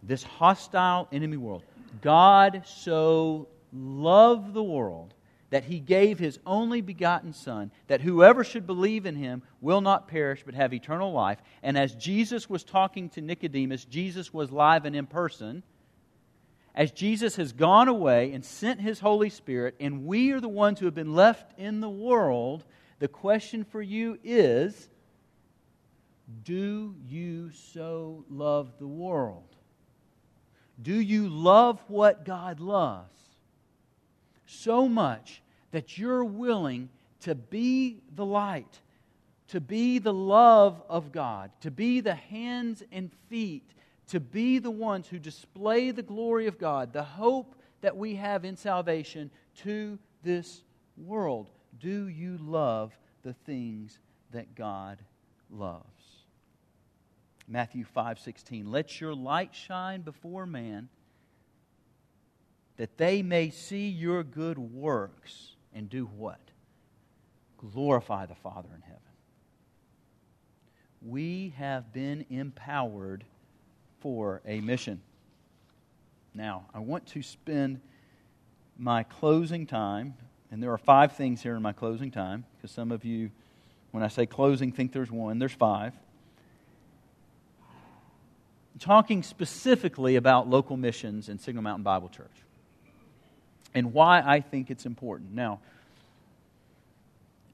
This 0.04 0.24
hostile 0.24 1.08
enemy 1.12 1.38
world, 1.38 1.64
God 2.02 2.64
so 2.66 3.48
loved 3.74 4.54
the 4.54 4.64
world 4.64 5.14
that 5.52 5.66
he 5.66 5.80
gave 5.80 6.18
his 6.18 6.40
only 6.46 6.80
begotten 6.82 7.34
Son, 7.34 7.72
that 7.88 8.02
whoever 8.02 8.44
should 8.44 8.66
believe 8.66 9.06
in 9.06 9.16
him 9.16 9.44
will 9.60 9.82
not 9.82 10.08
perish 10.08 10.44
but 10.46 10.56
have 10.56 10.74
eternal 10.74 11.12
life. 11.12 11.40
And 11.62 11.78
as 11.78 11.94
Jesus 11.96 12.50
was 12.50 12.64
talking 12.64 13.10
to 13.10 13.22
Nicodemus, 13.22 13.84
Jesus 13.86 14.34
was 14.34 14.50
live 14.50 14.86
and 14.86 14.96
in 14.96 15.06
person. 15.06 15.62
As 16.74 16.92
Jesus 16.92 17.36
has 17.36 17.52
gone 17.52 17.88
away 17.88 18.32
and 18.32 18.46
sent 18.46 18.80
his 18.80 19.00
Holy 19.00 19.30
Spirit, 19.30 19.76
and 19.80 20.06
we 20.06 20.32
are 20.32 20.40
the 20.40 20.48
ones 20.48 20.80
who 20.80 20.86
have 20.86 20.96
been 20.96 21.16
left 21.16 21.58
in 21.60 21.82
the 21.82 21.90
world, 21.90 22.64
the 23.00 23.08
question 23.08 23.64
for 23.64 23.82
you 23.82 24.18
is 24.24 24.90
Do 26.44 26.96
you 27.08 27.52
so 27.52 28.24
love 28.30 28.74
the 28.80 28.88
world? 28.88 29.56
Do 30.82 31.00
you 31.00 31.28
love 31.28 31.84
what 31.88 32.26
God 32.26 32.60
loves? 32.60 33.22
so 34.52 34.88
much 34.88 35.42
that 35.72 35.98
you're 35.98 36.26
willing 36.26 36.90
to 37.22 37.36
be 37.36 38.02
the 38.16 38.26
light, 38.26 38.80
to 39.48 39.62
be 39.62 40.00
the 40.00 40.14
love 40.14 40.82
of 40.90 41.12
God, 41.12 41.52
to 41.62 41.72
be 41.72 42.02
the 42.02 42.16
hands 42.16 42.84
and 42.92 43.12
feet, 43.30 43.70
to 44.12 44.20
be 44.20 44.60
the 44.60 44.70
ones 44.70 45.08
who 45.08 45.18
display 45.18 45.90
the 45.92 46.04
glory 46.04 46.48
of 46.48 46.60
God, 46.60 46.92
the 46.92 47.02
hope 47.02 47.56
that 47.80 47.96
we 47.96 48.16
have 48.16 48.44
in 48.44 48.58
salvation 48.58 49.32
to 49.64 49.98
this 50.22 50.64
world. 50.98 51.50
Do 51.80 52.10
you 52.10 52.38
love 52.38 52.92
the 53.24 53.32
things 53.32 54.00
that 54.32 54.54
God 54.54 55.00
loves? 55.50 56.26
Matthew 57.48 57.86
5:16 57.86 58.70
Let 58.70 59.00
your 59.00 59.16
light 59.16 59.56
shine 59.56 60.02
before 60.02 60.46
man 60.46 60.90
that 62.76 62.98
they 62.98 63.24
may 63.24 63.50
see 63.50 63.88
your 63.88 64.26
good 64.26 64.58
works 64.58 65.56
and 65.74 65.90
do 65.90 66.06
what? 66.06 66.52
Glorify 67.56 68.26
the 68.26 68.36
Father 68.36 68.70
in 68.76 68.82
heaven. 68.82 69.00
We 71.02 71.54
have 71.58 71.94
been 71.94 72.26
empowered 72.30 73.24
for 74.02 74.42
a 74.46 74.60
mission. 74.60 75.02
Now, 76.34 76.66
I 76.74 76.80
want 76.80 77.06
to 77.08 77.22
spend 77.22 77.80
my 78.78 79.04
closing 79.04 79.66
time, 79.66 80.16
and 80.52 80.62
there 80.62 80.72
are 80.72 80.78
five 80.78 81.14
things 81.14 81.42
here 81.42 81.56
in 81.56 81.62
my 81.62 81.74
closing 81.74 82.12
time, 82.12 82.46
because 82.58 82.72
some 82.72 82.92
of 82.92 83.06
you, 83.06 83.32
when 83.92 84.04
I 84.04 84.08
say 84.08 84.26
closing, 84.26 84.72
think 84.72 84.92
there's 84.92 85.12
one. 85.12 85.40
There's 85.40 85.54
five. 85.54 85.94
Talking 88.80 89.22
specifically 89.24 90.16
about 90.16 90.50
local 90.50 90.78
missions 90.78 91.30
in 91.30 91.38
Signal 91.38 91.64
Mountain 91.64 91.84
Bible 91.84 92.10
Church 92.10 92.32
and 93.74 93.94
why 93.94 94.22
I 94.26 94.42
think 94.42 94.70
it's 94.70 94.86
important. 94.86 95.34
Now, 95.34 95.60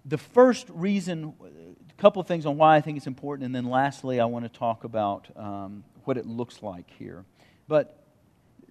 the 0.05 0.17
first 0.17 0.67
reason, 0.69 1.33
a 1.43 2.01
couple 2.01 2.21
of 2.21 2.27
things 2.27 2.45
on 2.45 2.57
why 2.57 2.77
I 2.77 2.81
think 2.81 2.97
it's 2.97 3.07
important, 3.07 3.45
and 3.45 3.53
then 3.53 3.65
lastly, 3.65 4.19
I 4.19 4.25
want 4.25 4.45
to 4.45 4.59
talk 4.59 4.83
about 4.83 5.27
um, 5.35 5.83
what 6.07 6.17
it 6.17 6.25
looks 6.25 6.63
like 6.63 6.89
here. 6.97 7.25
But 7.67 7.97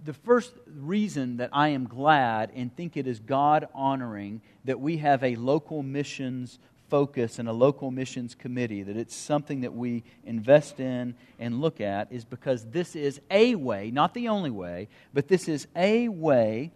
the 0.03 0.13
first 0.15 0.55
reason 0.67 1.37
that 1.37 1.51
I 1.53 1.69
am 1.69 1.87
glad 1.87 2.51
and 2.55 2.75
think 2.75 2.97
it 2.97 3.07
is 3.07 3.19
God 3.19 3.69
honoring 3.75 4.41
that 4.65 4.81
we 4.81 4.99
have 4.99 5.23
a 5.23 5.37
local 5.37 5.83
missions 5.83 6.59
focus 6.89 7.39
and 7.39 7.49
a 7.49 7.53
local 7.53 7.91
missions 7.91 8.35
committee, 8.35 8.83
that 8.83 8.97
it's 8.97 9.15
something 9.15 9.63
that 9.63 9.75
we 9.75 10.05
invest 10.25 10.79
in 10.81 11.15
and 11.39 11.61
look 11.61 11.81
at, 11.81 12.11
is 12.13 12.25
because 12.25 12.65
this 12.67 12.95
is 12.95 13.21
a 13.31 13.55
way, 13.57 13.91
not 13.91 14.15
the 14.15 14.29
only 14.29 14.51
way, 14.51 14.89
but 15.13 15.29
this 15.29 15.49
is 15.49 15.67
a 15.75 16.09
way 16.09 16.71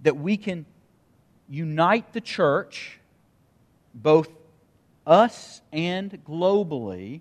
that 0.00 0.16
we 0.16 0.36
can 0.36 0.64
unite 1.48 2.12
the 2.12 2.20
church, 2.20 2.98
both 3.94 4.28
us 5.06 5.60
and 5.72 6.22
globally, 6.24 7.20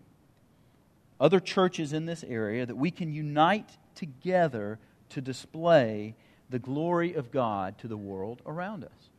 other 1.20 1.40
churches 1.40 1.94
in 1.94 2.06
this 2.06 2.24
area, 2.24 2.66
that 2.66 2.76
we 2.78 2.92
can 2.92 3.12
unite 3.12 3.78
together 3.96 4.80
to 5.10 5.22
display 5.22 6.16
the 6.50 6.60
glory 6.60 7.14
of 7.14 7.32
God 7.32 7.78
to 7.80 7.88
the 7.88 7.98
world 7.98 8.42
around 8.46 8.84
us. 8.84 9.10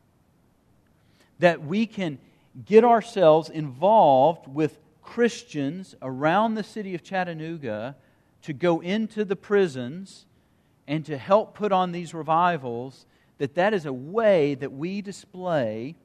That 1.39 1.63
we 1.63 1.85
can 1.85 2.17
get 2.65 2.83
ourselves 2.83 3.49
involved 3.49 4.47
with 4.47 4.77
Christians 5.03 5.95
around 6.01 6.55
the 6.55 6.63
city 6.63 6.95
of 6.95 7.03
Chattanooga 7.03 7.95
to 8.43 8.53
go 8.53 8.79
into 8.79 9.25
the 9.25 9.35
prisons 9.35 10.25
and 10.87 11.05
to 11.05 11.17
help 11.17 11.53
put 11.53 11.71
on 11.71 11.91
these 11.91 12.13
revivals 12.13 13.05
that 13.37 13.55
that 13.55 13.73
is 13.73 13.85
a 13.85 13.93
way 13.93 14.55
that 14.55 14.71
we 14.71 15.01
display 15.01 15.95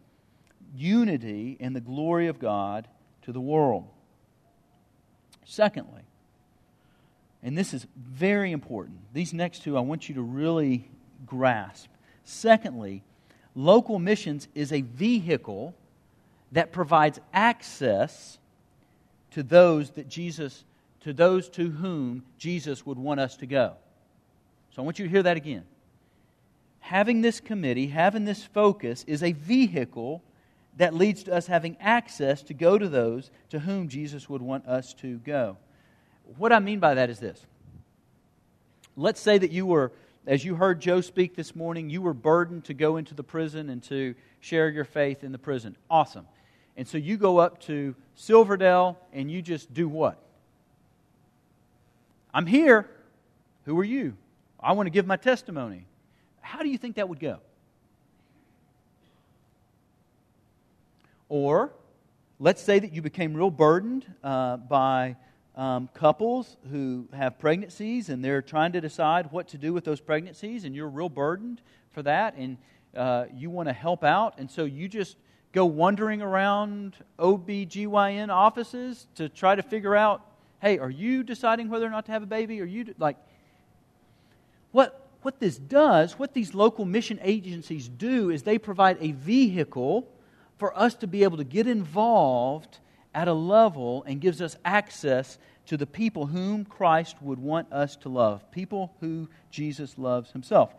unity 0.77 1.57
in 1.61 1.73
the 1.73 1.81
glory 1.81 2.27
of 2.29 2.39
God 2.39 2.89
to 3.23 3.33
the 3.33 3.41
world. 3.41 3.89
Secondly, 5.45 6.03
and 7.43 7.57
this 7.57 7.75
is 7.75 7.87
very 7.97 8.53
important, 8.53 8.99
these 9.13 9.35
next 9.35 9.63
two 9.63 9.77
I 9.77 9.81
want 9.81 10.09
you 10.09 10.15
to 10.17 10.23
really 10.23 10.89
grasp. 11.27 11.89
Secondly, 12.25 13.03
local 13.55 13.99
missions 13.99 14.49
is 14.55 14.73
a 14.73 14.81
vehicle 14.81 15.75
that 16.53 16.73
provides 16.73 17.21
access 17.33 18.39
to 19.33 19.43
those 19.43 19.91
that 19.93 20.09
Jesus 20.09 20.65
to 21.01 21.13
those 21.13 21.51
to 21.51 21.69
whom 21.69 22.25
Jesus 22.39 22.87
would 22.87 22.97
want 22.97 23.21
us 23.21 23.37
to 23.37 23.47
go. 23.47 23.75
So 24.71 24.81
I 24.81 24.85
want 24.87 24.99
you 24.99 25.05
to 25.05 25.11
hear 25.11 25.23
that 25.23 25.37
again 25.37 25.65
having 26.85 27.23
this 27.23 27.41
committee, 27.41 27.87
having 27.87 28.27
this 28.27 28.45
focus, 28.45 29.05
is 29.07 29.23
a 29.23 29.33
vehicle 29.33 30.23
that 30.77 30.95
leads 30.95 31.25
to 31.25 31.35
us 31.35 31.47
having 31.47 31.77
access 31.81 32.43
to 32.45 32.55
go 32.55 32.79
to 32.79 32.89
those 32.89 33.31
to 33.51 33.61
whom 33.61 33.89
Jesus 33.89 34.29
would 34.29 34.43
want 34.43 34.67
us 34.67 34.93
to 34.95 35.19
go. 35.19 35.57
What 36.37 36.53
I 36.53 36.59
mean 36.59 36.81
by 36.81 36.95
that 36.95 37.11
is 37.11 37.21
this. 37.21 37.45
Let's 38.97 39.21
say 39.21 39.39
that 39.39 39.51
you 39.51 39.67
were, 39.67 39.93
as 40.27 40.45
you 40.45 40.55
heard 40.55 40.81
Joe 40.81 41.01
speak 41.01 41.37
this 41.37 41.55
morning, 41.55 41.91
you 41.91 42.03
were 42.03 42.15
burdened 42.15 42.65
to 42.65 42.75
go 42.75 42.97
into 42.97 43.15
the 43.15 43.23
prison 43.23 43.71
and 43.71 43.83
to 43.85 44.15
share 44.41 44.69
your 44.69 44.85
faith 44.85 45.23
in 45.23 45.33
the 45.33 45.39
prison. 45.39 45.77
Awesome. 45.91 46.27
And 46.77 46.87
so 46.89 46.99
you 46.99 47.17
go 47.17 47.39
up 47.39 47.61
to 47.63 47.95
Silverdale 48.15 48.99
and 49.13 49.31
you 49.31 49.43
just 49.43 49.73
do 49.73 49.89
what? 49.89 50.19
I'm 52.33 52.47
here. 52.47 52.91
Who 53.65 53.79
are 53.79 53.85
you? 53.85 54.17
I 54.59 54.73
want 54.73 54.87
to 54.87 54.91
give 54.91 55.07
my 55.07 55.17
testimony. 55.17 55.87
How 56.41 56.61
do 56.61 56.69
you 56.69 56.79
think 56.79 56.97
that 56.97 57.09
would 57.09 57.21
go? 57.21 57.39
Or 61.29 61.73
let's 62.39 62.63
say 62.63 62.79
that 62.79 62.93
you 62.93 63.03
became 63.03 63.35
real 63.35 63.51
burdened 63.51 64.07
uh, 64.23 64.57
by 64.59 65.17
um, 65.57 65.89
couples 65.95 66.57
who 66.71 67.09
have 67.13 67.39
pregnancies 67.39 68.09
and 68.09 68.25
they're 68.25 68.43
trying 68.43 68.73
to 68.73 68.81
decide 68.81 69.31
what 69.31 69.49
to 69.49 69.59
do 69.59 69.73
with 69.73 69.85
those 69.85 70.01
pregnancies, 70.01 70.65
and 70.65 70.75
you're 70.75 70.89
real 70.89 71.09
burdened 71.09 71.61
for 71.93 72.03
that, 72.03 72.35
and 72.37 72.59
uh, 72.97 73.27
you 73.33 73.51
want 73.51 73.69
to 73.69 73.73
help 73.73 74.05
out, 74.05 74.35
and 74.39 74.51
so 74.51 74.65
you 74.65 74.89
just 74.89 75.17
go 75.53 75.65
wandering 75.65 76.21
around 76.21 76.97
OB/GYN 77.19 78.29
offices 78.29 79.07
to 79.15 79.29
try 79.29 79.55
to 79.55 79.63
figure 79.63 79.95
out, 79.95 80.23
hey, 80.61 80.79
are 80.79 80.91
you 80.91 81.23
deciding 81.23 81.69
whether 81.69 81.87
or 81.87 81.91
not 81.91 82.07
to 82.07 82.13
have 82.13 82.23
a 82.23 82.27
baby? 82.27 82.61
Are 82.61 82.65
you 82.65 82.95
like 82.99 83.17
what 84.73 85.01
what 85.23 85.41
this 85.41 85.57
does, 85.57 86.19
what 86.19 86.35
these 86.35 86.53
local 86.53 86.85
mission 86.85 87.19
agencies 87.23 87.89
do, 87.89 88.31
is 88.31 88.43
they 88.43 88.59
provide 88.59 88.99
a 89.01 89.13
vehicle 89.13 90.07
for 90.65 90.79
us 90.79 90.95
to 90.95 91.07
be 91.07 91.25
able 91.25 91.37
to 91.37 91.45
get 91.45 91.67
involved 91.67 92.79
at 93.15 93.29
a 93.29 93.35
level 93.35 94.03
and 94.07 94.19
gives 94.19 94.41
us 94.41 94.57
access 94.65 95.37
to 95.67 95.77
the 95.77 95.85
people 95.85 96.25
whom 96.25 96.65
Christ 96.65 97.21
would 97.21 97.39
want 97.39 97.71
us 97.71 97.97
to 97.97 98.09
love, 98.09 98.51
people 98.51 98.95
who 99.01 99.29
Jesus 99.51 99.99
loves 99.99 100.31
himself. 100.31 100.75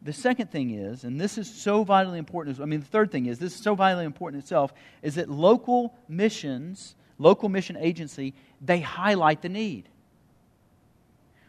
The 0.00 0.12
second 0.12 0.52
thing 0.52 0.70
is, 0.70 1.02
and 1.02 1.20
this 1.20 1.38
is 1.38 1.52
so 1.52 1.82
vitally 1.82 2.20
important, 2.20 2.60
I 2.60 2.66
mean, 2.66 2.78
the 2.78 2.86
third 2.86 3.10
thing 3.10 3.26
is, 3.26 3.40
this 3.40 3.56
is 3.56 3.60
so 3.60 3.74
vitally 3.74 4.04
important 4.04 4.44
itself, 4.44 4.72
is 5.02 5.16
that 5.16 5.28
local 5.28 5.98
missions, 6.08 6.94
local 7.18 7.48
mission 7.48 7.76
agency, 7.76 8.32
they 8.60 8.78
highlight 8.78 9.42
the 9.42 9.48
need. 9.48 9.88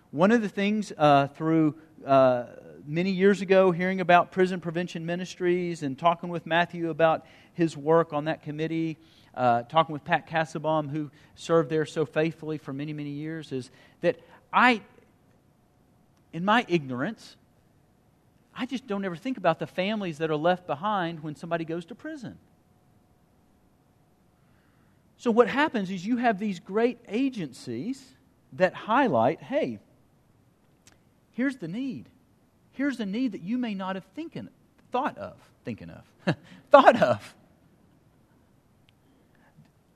One 0.09 0.31
of 0.31 0.41
the 0.41 0.49
things 0.49 0.91
uh, 0.97 1.27
through 1.27 1.75
uh, 2.03 2.45
many 2.87 3.11
years 3.11 3.41
ago, 3.41 3.71
hearing 3.71 3.99
about 3.99 4.31
prison 4.31 4.61
prevention 4.61 5.05
ministries 5.05 5.83
and 5.83 5.99
talking 5.99 6.29
with 6.29 6.45
Matthew 6.45 6.89
about 6.89 7.25
his 7.53 7.75
work 7.75 8.13
on 8.13 8.25
that 8.25 8.41
committee, 8.41 8.97
uh, 9.35 9.63
talking 9.63 9.91
with 9.91 10.05
Pat 10.05 10.27
Cassabaum, 10.27 10.89
who 10.89 11.11
served 11.35 11.69
there 11.69 11.85
so 11.85 12.05
faithfully 12.05 12.57
for 12.57 12.71
many, 12.71 12.93
many 12.93 13.09
years, 13.09 13.51
is 13.51 13.69
that 14.01 14.17
I, 14.53 14.81
in 16.31 16.45
my 16.45 16.65
ignorance, 16.69 17.35
I 18.55 18.65
just 18.65 18.87
don't 18.87 19.03
ever 19.03 19.17
think 19.17 19.37
about 19.37 19.59
the 19.59 19.67
families 19.67 20.17
that 20.19 20.31
are 20.31 20.37
left 20.37 20.65
behind 20.65 21.21
when 21.21 21.35
somebody 21.35 21.65
goes 21.65 21.85
to 21.85 21.95
prison. 21.95 22.37
So, 25.17 25.29
what 25.29 25.47
happens 25.49 25.91
is 25.91 26.05
you 26.05 26.17
have 26.17 26.39
these 26.39 26.59
great 26.59 26.99
agencies 27.07 28.03
that 28.53 28.73
highlight 28.73 29.41
hey, 29.41 29.79
here's 31.33 31.57
the 31.57 31.67
need. 31.67 32.07
Here's 32.77 32.99
a 32.99 33.07
need 33.07 33.31
that 33.31 33.41
you 33.41 33.57
may 33.57 33.73
not 33.73 33.95
have 33.95 34.05
thinking, 34.13 34.49
thought 34.91 35.17
of, 35.17 35.35
thinking 35.65 35.89
of, 35.89 36.35
thought 36.69 37.01
of. 37.01 37.35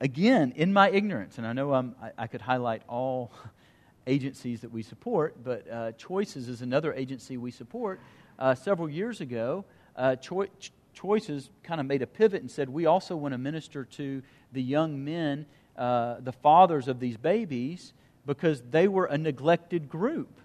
Again, 0.00 0.52
in 0.56 0.72
my 0.72 0.90
ignorance, 0.90 1.38
and 1.38 1.46
I 1.46 1.52
know 1.52 1.72
I, 1.72 2.10
I 2.18 2.26
could 2.26 2.40
highlight 2.40 2.82
all 2.88 3.30
agencies 4.08 4.62
that 4.62 4.72
we 4.72 4.82
support, 4.82 5.36
but 5.44 5.70
uh, 5.70 5.92
Choices 5.92 6.48
is 6.48 6.60
another 6.60 6.92
agency 6.92 7.36
we 7.36 7.52
support. 7.52 8.00
Uh, 8.36 8.56
several 8.56 8.90
years 8.90 9.20
ago, 9.20 9.64
uh, 9.94 10.16
Cho- 10.16 10.48
Choices 10.92 11.50
kind 11.62 11.80
of 11.80 11.86
made 11.86 12.02
a 12.02 12.06
pivot 12.08 12.40
and 12.40 12.50
said, 12.50 12.68
We 12.68 12.86
also 12.86 13.14
want 13.14 13.30
to 13.30 13.38
minister 13.38 13.84
to 13.84 14.24
the 14.50 14.60
young 14.60 15.04
men, 15.04 15.46
uh, 15.76 16.16
the 16.18 16.32
fathers 16.32 16.88
of 16.88 16.98
these 16.98 17.16
babies, 17.16 17.92
because 18.26 18.60
they 18.72 18.88
were 18.88 19.04
a 19.04 19.16
neglected 19.16 19.88
group. 19.88 20.40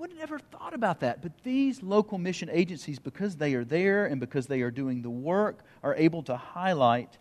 Would 0.00 0.12
have 0.12 0.18
never 0.18 0.38
thought 0.38 0.72
about 0.72 1.00
that. 1.00 1.20
But 1.20 1.32
these 1.42 1.82
local 1.82 2.16
mission 2.16 2.48
agencies, 2.50 2.98
because 2.98 3.36
they 3.36 3.52
are 3.52 3.66
there 3.66 4.06
and 4.06 4.18
because 4.18 4.46
they 4.46 4.62
are 4.62 4.70
doing 4.70 5.02
the 5.02 5.10
work, 5.10 5.58
are 5.82 5.94
able 5.94 6.22
to 6.22 6.38
highlight 6.38 7.18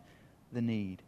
the 0.53 0.61
need. 0.61 1.01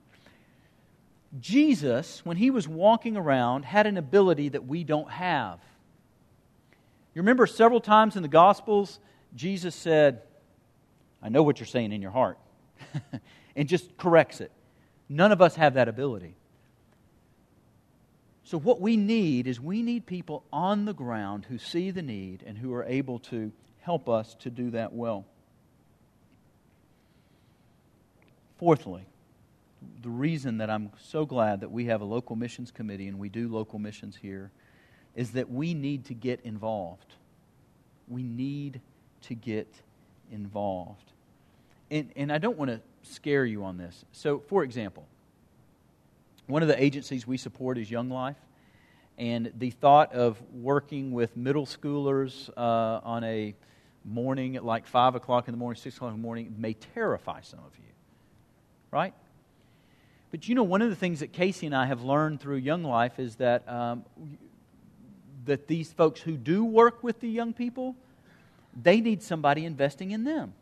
Jesus, 1.40 2.26
when 2.26 2.36
he 2.36 2.52
was 2.52 2.68
walking 2.68 3.16
around, 3.16 3.64
had 3.64 3.88
an 3.88 3.96
ability 3.96 4.50
that 4.50 4.66
we 4.66 4.84
don't 4.84 5.10
have. 5.10 5.62
You 7.16 7.22
remember 7.22 7.48
several 7.48 7.80
times 7.80 8.18
in 8.18 8.22
the 8.22 8.28
Gospels, 8.28 9.00
Jesus 9.34 9.74
said, 9.74 10.24
I 11.24 11.30
know 11.30 11.42
what 11.42 11.62
you're 11.62 11.68
saying 11.68 11.94
in 11.94 12.02
your 12.02 12.12
heart, 12.12 12.38
and 13.56 13.70
just 13.70 13.96
corrects 13.96 14.42
it. 14.42 14.52
None 15.08 15.32
of 15.32 15.42
us 15.42 15.56
have 15.56 15.76
that 15.76 15.88
ability. 15.88 16.36
So, 18.52 18.60
what 18.60 18.82
we 18.82 18.98
need 18.98 19.48
is 19.48 19.62
we 19.62 19.82
need 19.82 20.06
people 20.06 20.44
on 20.52 20.84
the 20.84 20.94
ground 20.94 21.46
who 21.46 21.58
see 21.58 21.90
the 21.90 22.02
need 22.02 22.44
and 22.46 22.58
who 22.58 22.74
are 22.74 22.84
able 22.84 23.18
to 23.20 23.50
help 23.80 24.10
us 24.10 24.36
to 24.42 24.50
do 24.50 24.72
that 24.72 24.92
well. 24.92 25.26
Fourthly, 28.58 29.06
the 30.02 30.10
reason 30.10 30.58
that 30.58 30.70
I'm 30.70 30.92
so 31.00 31.26
glad 31.26 31.62
that 31.62 31.72
we 31.72 31.86
have 31.86 32.02
a 32.02 32.04
local 32.04 32.36
missions 32.36 32.72
committee 32.72 33.08
and 33.08 33.18
we 33.18 33.30
do 33.30 33.48
local 33.48 33.80
missions 33.80 34.18
here 34.18 34.52
is 35.16 35.32
that 35.32 35.50
we 35.50 35.74
need 35.74 36.04
to 36.08 36.14
get 36.14 36.42
involved. 36.42 37.14
We 38.10 38.22
need 38.22 38.82
to 39.22 39.34
get 39.34 39.74
involved. 40.30 41.14
And, 41.90 42.12
and 42.18 42.34
I 42.34 42.38
don't 42.38 42.58
want 42.58 42.70
to 42.70 42.82
scare 43.04 43.46
you 43.46 43.64
on 43.64 43.78
this. 43.78 44.04
So, 44.12 44.44
for 44.50 44.66
example, 44.66 45.08
one 46.52 46.62
of 46.62 46.68
the 46.68 46.82
agencies 46.82 47.26
we 47.26 47.38
support 47.38 47.78
is 47.78 47.90
Young 47.90 48.10
Life. 48.10 48.36
And 49.18 49.52
the 49.58 49.70
thought 49.70 50.14
of 50.14 50.42
working 50.54 51.12
with 51.12 51.38
middle 51.38 51.66
schoolers 51.66 52.50
uh, 52.58 53.02
on 53.04 53.24
a 53.24 53.56
morning 54.04 54.56
at 54.56 54.66
like 54.66 54.86
5 54.86 55.16
o'clock 55.16 55.48
in 55.48 55.54
the 55.54 55.58
morning, 55.58 55.80
6 55.82 55.96
o'clock 55.96 56.12
in 56.12 56.18
the 56.18 56.22
morning 56.22 56.54
may 56.58 56.74
terrify 56.74 57.42
some 57.42 57.60
of 57.60 57.78
you. 57.78 57.86
Right? 58.92 59.14
But 60.32 60.48
you 60.50 60.56
know, 60.56 60.64
one 60.64 60.82
of 60.82 60.90
the 60.90 60.96
things 60.96 61.22
that 61.22 61.32
Casey 61.32 61.66
and 61.66 61.76
I 61.76 61.86
have 61.86 62.02
learned 62.04 62.42
through 62.42 62.58
Young 62.58 62.84
Life 62.84 63.20
is 63.20 63.36
that, 63.36 63.68
um, 63.70 64.04
that 65.46 65.68
these 65.68 65.94
folks 65.94 66.20
who 66.20 66.36
do 66.36 66.66
work 66.66 67.04
with 67.04 67.20
the 67.20 67.30
young 67.30 67.54
people, 67.54 67.96
they 68.82 69.00
need 69.00 69.24
somebody 69.24 69.66
investing 69.66 70.12
in 70.12 70.24
them. 70.24 70.54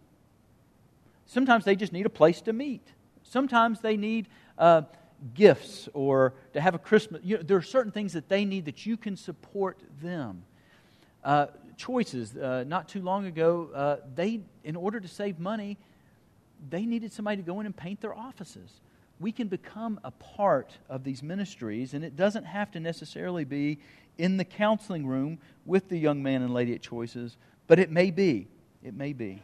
Sometimes 1.25 1.65
they 1.65 1.75
just 1.75 1.93
need 1.93 2.05
a 2.05 2.11
place 2.11 2.41
to 2.41 2.53
meet. 2.53 2.81
Sometimes 3.23 3.81
they 3.81 3.95
need 3.95 4.27
uh, 4.57 4.81
gifts 5.33 5.89
or 5.93 6.33
to 6.53 6.61
have 6.61 6.75
a 6.75 6.79
Christmas. 6.79 7.21
You 7.23 7.37
know, 7.37 7.43
there 7.43 7.57
are 7.57 7.61
certain 7.61 7.91
things 7.91 8.13
that 8.13 8.29
they 8.29 8.45
need 8.45 8.65
that 8.65 8.85
you 8.85 8.97
can 8.97 9.15
support 9.15 9.79
them. 10.01 10.43
Uh, 11.23 11.47
choices. 11.77 12.35
Uh, 12.35 12.63
not 12.67 12.89
too 12.89 13.01
long 13.01 13.25
ago, 13.25 13.69
uh, 13.73 13.95
they, 14.15 14.41
in 14.63 14.75
order 14.75 14.99
to 14.99 15.07
save 15.07 15.39
money, 15.39 15.77
they 16.69 16.85
needed 16.85 17.13
somebody 17.13 17.37
to 17.37 17.43
go 17.43 17.59
in 17.59 17.65
and 17.65 17.75
paint 17.75 18.01
their 18.01 18.13
offices 18.13 18.81
we 19.19 19.31
can 19.31 19.47
become 19.47 19.99
a 20.03 20.11
part 20.11 20.77
of 20.87 21.03
these 21.03 21.21
ministries, 21.21 21.93
and 21.93 22.03
it 22.03 22.15
doesn't 22.15 22.45
have 22.45 22.71
to 22.71 22.79
necessarily 22.79 23.43
be 23.43 23.79
in 24.17 24.37
the 24.37 24.45
counseling 24.45 25.05
room 25.05 25.39
with 25.65 25.89
the 25.89 25.97
young 25.97 26.23
man 26.23 26.41
and 26.41 26.53
lady 26.53 26.73
at 26.73 26.81
Choices, 26.81 27.37
but 27.67 27.79
it 27.79 27.91
may 27.91 28.11
be. 28.11 28.47
It 28.83 28.93
may 28.93 29.13
be. 29.13 29.41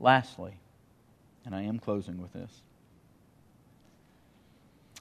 Lastly, 0.00 0.54
and 1.44 1.54
I 1.54 1.62
am 1.62 1.78
closing 1.78 2.20
with 2.20 2.32
this, 2.32 2.62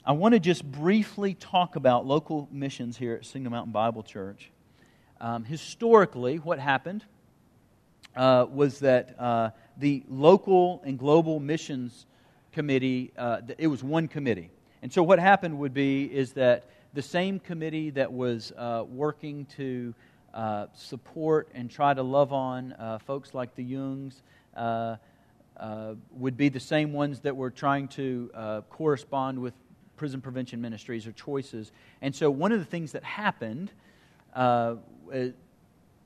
I 0.07 0.13
want 0.13 0.35
to 0.35 0.39
just 0.39 0.63
briefly 0.63 1.33
talk 1.33 1.75
about 1.75 2.05
local 2.05 2.47
missions 2.49 2.95
here 2.95 3.15
at 3.15 3.25
Signal 3.25 3.51
Mountain 3.51 3.73
Bible 3.73 4.03
Church. 4.03 4.51
Um, 5.19 5.43
historically, 5.43 6.37
what 6.37 6.59
happened 6.59 7.03
uh, 8.15 8.45
was 8.49 8.79
that 8.79 9.19
uh, 9.19 9.49
the 9.75 10.05
local 10.07 10.81
and 10.85 10.97
global 10.97 11.41
missions 11.41 12.05
committee, 12.53 13.11
uh, 13.17 13.41
it 13.57 13.67
was 13.67 13.83
one 13.83 14.07
committee. 14.07 14.49
And 14.81 14.93
so 14.93 15.03
what 15.03 15.19
happened 15.19 15.59
would 15.59 15.73
be 15.73 16.05
is 16.05 16.31
that 16.33 16.63
the 16.93 17.01
same 17.01 17.37
committee 17.37 17.89
that 17.89 18.09
was 18.09 18.53
uh, 18.57 18.85
working 18.87 19.45
to 19.57 19.93
uh, 20.33 20.67
support 20.73 21.49
and 21.53 21.69
try 21.69 21.93
to 21.93 22.01
love 22.01 22.31
on 22.31 22.71
uh, 22.79 22.99
folks 22.99 23.33
like 23.33 23.55
the 23.55 23.63
Youngs 23.63 24.21
uh, 24.55 24.95
uh, 25.57 25.95
would 26.11 26.37
be 26.37 26.47
the 26.47 26.61
same 26.61 26.93
ones 26.93 27.19
that 27.19 27.35
were 27.35 27.51
trying 27.51 27.89
to 27.89 28.63
correspond 28.69 29.37
with 29.37 29.53
prison 29.97 30.21
prevention 30.21 30.61
ministries 30.61 31.05
or 31.05 31.11
choices. 31.11 31.71
And 32.01 32.15
so 32.15 32.31
one 32.31 32.51
of 32.51 32.59
the 32.59 32.65
things 32.65 32.93
that 32.93 33.03
happened, 33.03 33.71
uh, 34.35 34.75
uh, 35.13 35.25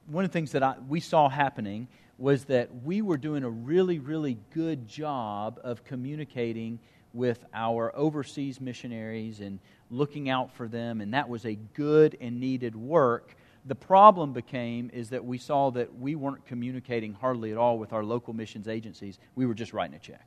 one 0.07 0.25
of 0.25 0.31
the 0.31 0.33
things 0.33 0.53
that 0.53 0.63
I, 0.63 0.75
we 0.87 0.99
saw 0.99 1.29
happening 1.29 1.87
was 2.17 2.45
that 2.45 2.69
we 2.83 3.01
were 3.01 3.17
doing 3.17 3.43
a 3.43 3.49
really, 3.49 3.99
really 3.99 4.37
good 4.53 4.87
job 4.87 5.59
of 5.63 5.83
communicating 5.83 6.79
with 7.13 7.43
our 7.53 7.91
overseas 7.95 8.61
missionaries 8.61 9.41
and 9.41 9.59
looking 9.89 10.29
out 10.29 10.51
for 10.53 10.67
them, 10.67 11.01
and 11.01 11.13
that 11.13 11.27
was 11.27 11.45
a 11.45 11.55
good 11.73 12.17
and 12.21 12.39
needed 12.39 12.75
work. 12.75 13.35
The 13.65 13.75
problem 13.75 14.33
became 14.33 14.89
is 14.93 15.09
that 15.09 15.23
we 15.23 15.37
saw 15.37 15.71
that 15.71 15.99
we 15.99 16.15
weren't 16.15 16.45
communicating 16.45 17.13
hardly 17.13 17.51
at 17.51 17.57
all 17.57 17.77
with 17.77 17.91
our 17.91 18.03
local 18.03 18.33
missions 18.33 18.67
agencies. 18.67 19.19
We 19.35 19.45
were 19.45 19.53
just 19.53 19.73
writing 19.73 19.95
a 19.95 19.99
check. 19.99 20.25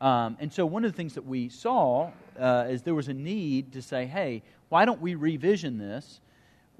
Um, 0.00 0.36
and 0.40 0.52
so 0.52 0.64
one 0.64 0.84
of 0.84 0.92
the 0.92 0.96
things 0.96 1.14
that 1.14 1.26
we 1.26 1.48
saw 1.48 2.10
uh, 2.38 2.66
is 2.68 2.82
there 2.82 2.94
was 2.94 3.08
a 3.08 3.14
need 3.14 3.72
to 3.72 3.82
say, 3.82 4.06
hey, 4.06 4.42
why 4.68 4.84
don't 4.84 5.00
we 5.00 5.14
revision 5.14 5.78
this 5.78 6.20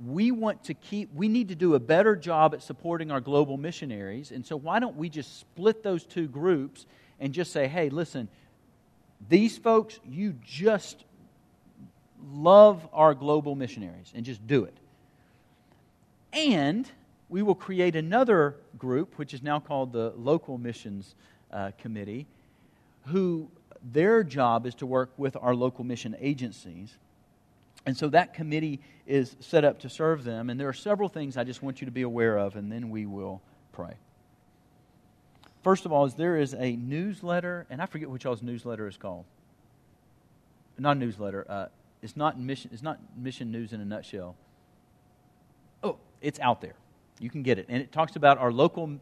we 0.05 0.31
want 0.31 0.65
to 0.65 0.75
keep, 0.75 1.13
we 1.13 1.29
need 1.29 1.49
to 1.49 1.55
do 1.55 1.75
a 1.75 1.81
better 1.81 2.15
job 2.15 2.55
at 2.55 2.63
supporting 2.63 3.11
our 3.11 3.21
global 3.21 3.57
missionaries. 3.57 4.31
And 4.31 4.47
so, 4.47 4.57
why 4.57 4.79
don't 4.79 4.97
we 4.97 5.09
just 5.09 5.41
split 5.41 5.83
those 5.83 6.05
two 6.05 6.29
groups 6.29 6.87
and 7.19 7.33
just 7.33 7.53
say, 7.53 7.67
hey, 7.67 7.89
listen, 7.89 8.29
these 9.29 9.59
folks, 9.59 9.99
you 10.09 10.37
just 10.45 11.05
love 12.33 12.87
our 12.93 13.15
global 13.15 13.55
missionaries 13.57 14.13
and 14.15 14.25
just 14.25 14.47
do 14.47 14.65
it. 14.65 14.77
And 16.33 16.89
we 17.29 17.43
will 17.43 17.55
create 17.55 17.97
another 17.97 18.57
group, 18.79 19.19
which 19.19 19.35
is 19.35 19.43
now 19.43 19.59
called 19.59 19.93
the 19.93 20.13
Local 20.17 20.59
Missions 20.59 21.17
uh, 21.53 21.73
Committee, 21.79 22.27
who 23.09 23.51
their 23.83 24.25
job 24.25 24.67
is 24.67 24.75
to 24.77 24.87
work 24.87 25.11
with 25.17 25.37
our 25.41 25.55
local 25.55 25.85
mission 25.85 26.17
agencies 26.21 26.99
and 27.89 27.97
so 27.97 28.09
that 28.11 28.35
committee 28.35 28.81
is 29.07 29.35
set 29.41 29.65
up 29.65 29.81
to 29.81 29.89
serve 29.89 30.23
them. 30.23 30.51
And 30.51 30.61
there 30.61 30.69
are 30.69 30.75
several 30.75 31.09
things 31.09 31.39
I 31.39 31.45
just 31.45 31.63
want 31.63 31.81
you 31.81 31.87
to 31.87 31.91
be 31.91 32.03
aware 32.03 32.37
of, 32.37 32.55
and 32.55 32.71
then 32.71 32.91
we 32.91 33.07
will 33.07 33.41
pray. 33.73 33.95
First 35.63 35.87
of 35.87 35.93
all, 35.93 36.05
is 36.05 36.13
there 36.13 36.37
is 36.37 36.53
a 36.55 36.77
newsletter, 36.77 37.67
and 37.71 37.81
I 37.81 37.87
forget 37.87 38.11
which 38.11 38.25
y'all's 38.25 38.43
newsletter 38.43 38.87
is 38.87 38.99
called. 38.99 39.25
Not 40.77 40.97
a 40.97 41.01
newsletter. 41.01 41.47
Uh, 41.49 41.67
it's 42.03 42.15
not 42.15 42.39
mission. 42.39 42.71
It's 42.75 42.83
not 42.83 43.01
mission 43.17 43.51
news 43.51 43.73
in 43.73 43.81
a 43.81 43.87
nutshell. 43.87 44.37
Oh, 45.83 45.97
it's 46.21 46.39
out 46.41 46.61
there. 46.61 46.75
You 47.21 47.31
can 47.31 47.43
get 47.43 47.59
it, 47.59 47.67
and 47.69 47.83
it 47.83 47.91
talks 47.91 48.17
about 48.17 48.39
our 48.39 48.53
local 48.53 48.99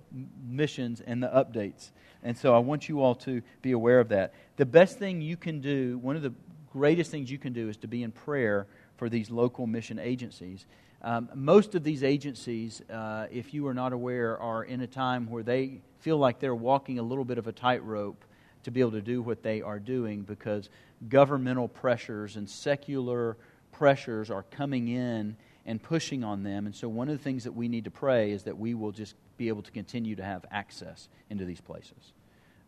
missions 0.49 1.01
and 1.01 1.23
the 1.23 1.29
updates. 1.29 1.91
And 2.23 2.37
so 2.37 2.55
I 2.55 2.59
want 2.59 2.89
you 2.89 3.03
all 3.03 3.15
to 3.17 3.43
be 3.63 3.73
aware 3.73 4.01
of 4.01 4.09
that. 4.09 4.33
The 4.57 4.67
best 4.67 4.99
thing 4.99 5.21
you 5.21 5.37
can 5.37 5.61
do, 5.61 5.99
one 5.99 6.17
of 6.17 6.23
the 6.23 6.33
greatest 6.73 7.11
things 7.11 7.31
you 7.31 7.39
can 7.39 7.53
do 7.53 7.69
is 7.69 7.77
to 7.79 7.89
be 7.89 8.03
in 8.03 8.13
prayer 8.13 8.67
for 8.97 9.09
these 9.09 9.31
local 9.31 9.67
mission 9.67 9.99
agencies. 9.99 10.67
Um, 11.03 11.29
most 11.35 11.75
of 11.75 11.85
these 11.85 12.03
agencies, 12.03 12.83
uh, 12.91 13.27
if 13.31 13.53
you 13.53 13.67
are 13.67 13.75
not 13.75 13.93
aware, 13.93 14.39
are 14.39 14.65
in 14.65 14.81
a 14.81 14.87
time 14.87 15.31
where 15.31 15.43
they 15.43 15.81
feel 16.01 16.17
like 16.17 16.41
they're 16.41 16.55
walking 16.55 16.99
a 16.99 17.03
little 17.03 17.25
bit 17.25 17.39
of 17.39 17.47
a 17.47 17.53
tightrope 17.53 18.25
to 18.65 18.71
be 18.71 18.81
able 18.81 18.93
to 18.93 19.03
do 19.03 19.23
what 19.23 19.43
they 19.43 19.63
are 19.63 19.79
doing 19.79 20.23
because 20.23 20.71
governmental 21.09 21.69
pressures 21.69 22.37
and 22.37 22.49
secular 22.49 23.37
pressures 23.71 24.31
are 24.31 24.43
coming 24.51 24.89
in 24.89 25.37
and 25.67 25.83
pushing 25.83 26.25
on 26.25 26.43
them. 26.45 26.65
And 26.65 26.75
so, 26.75 26.89
one 26.89 27.09
of 27.09 27.19
the 27.19 27.23
things 27.23 27.45
that 27.45 27.53
we 27.53 27.69
need 27.69 27.85
to 27.85 27.91
pray 27.91 28.31
is 28.31 28.45
that 28.45 28.57
we 28.57 28.75
will 28.75 28.93
just 28.93 29.15
be 29.37 29.49
able 29.49 29.63
to 29.63 29.71
continue 29.71 30.17
to 30.17 30.25
have 30.25 30.45
access 30.51 31.09
into 31.29 31.45
these 31.45 31.61
places. 31.61 32.13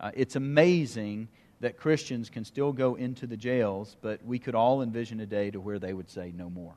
Uh, 0.00 0.10
it's 0.14 0.36
amazing 0.36 1.28
that 1.60 1.76
Christians 1.76 2.28
can 2.28 2.44
still 2.44 2.72
go 2.72 2.94
into 2.94 3.26
the 3.26 3.36
jails, 3.36 3.96
but 4.00 4.24
we 4.24 4.38
could 4.38 4.54
all 4.54 4.82
envision 4.82 5.20
a 5.20 5.26
day 5.26 5.50
to 5.50 5.60
where 5.60 5.78
they 5.78 5.92
would 5.92 6.10
say 6.10 6.32
no 6.36 6.50
more. 6.50 6.74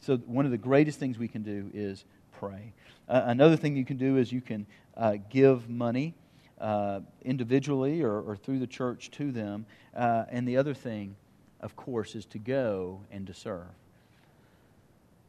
So, 0.00 0.16
one 0.18 0.44
of 0.44 0.50
the 0.50 0.58
greatest 0.58 0.98
things 0.98 1.18
we 1.18 1.28
can 1.28 1.42
do 1.42 1.70
is 1.72 2.04
pray. 2.32 2.72
Uh, 3.08 3.22
another 3.26 3.56
thing 3.56 3.76
you 3.76 3.84
can 3.84 3.96
do 3.96 4.16
is 4.16 4.32
you 4.32 4.40
can 4.40 4.66
uh, 4.96 5.16
give 5.30 5.68
money 5.68 6.14
uh, 6.60 7.00
individually 7.22 8.02
or, 8.02 8.20
or, 8.20 8.36
through 8.36 8.58
the 8.58 8.66
church 8.66 9.10
to 9.10 9.32
them. 9.32 9.64
Uh, 9.96 10.24
and 10.30 10.46
the 10.46 10.58
other 10.58 10.74
thing, 10.74 11.16
of 11.60 11.74
course, 11.74 12.14
is 12.14 12.26
to 12.26 12.38
go 12.38 13.00
and 13.10 13.26
to 13.26 13.32
serve. 13.32 13.64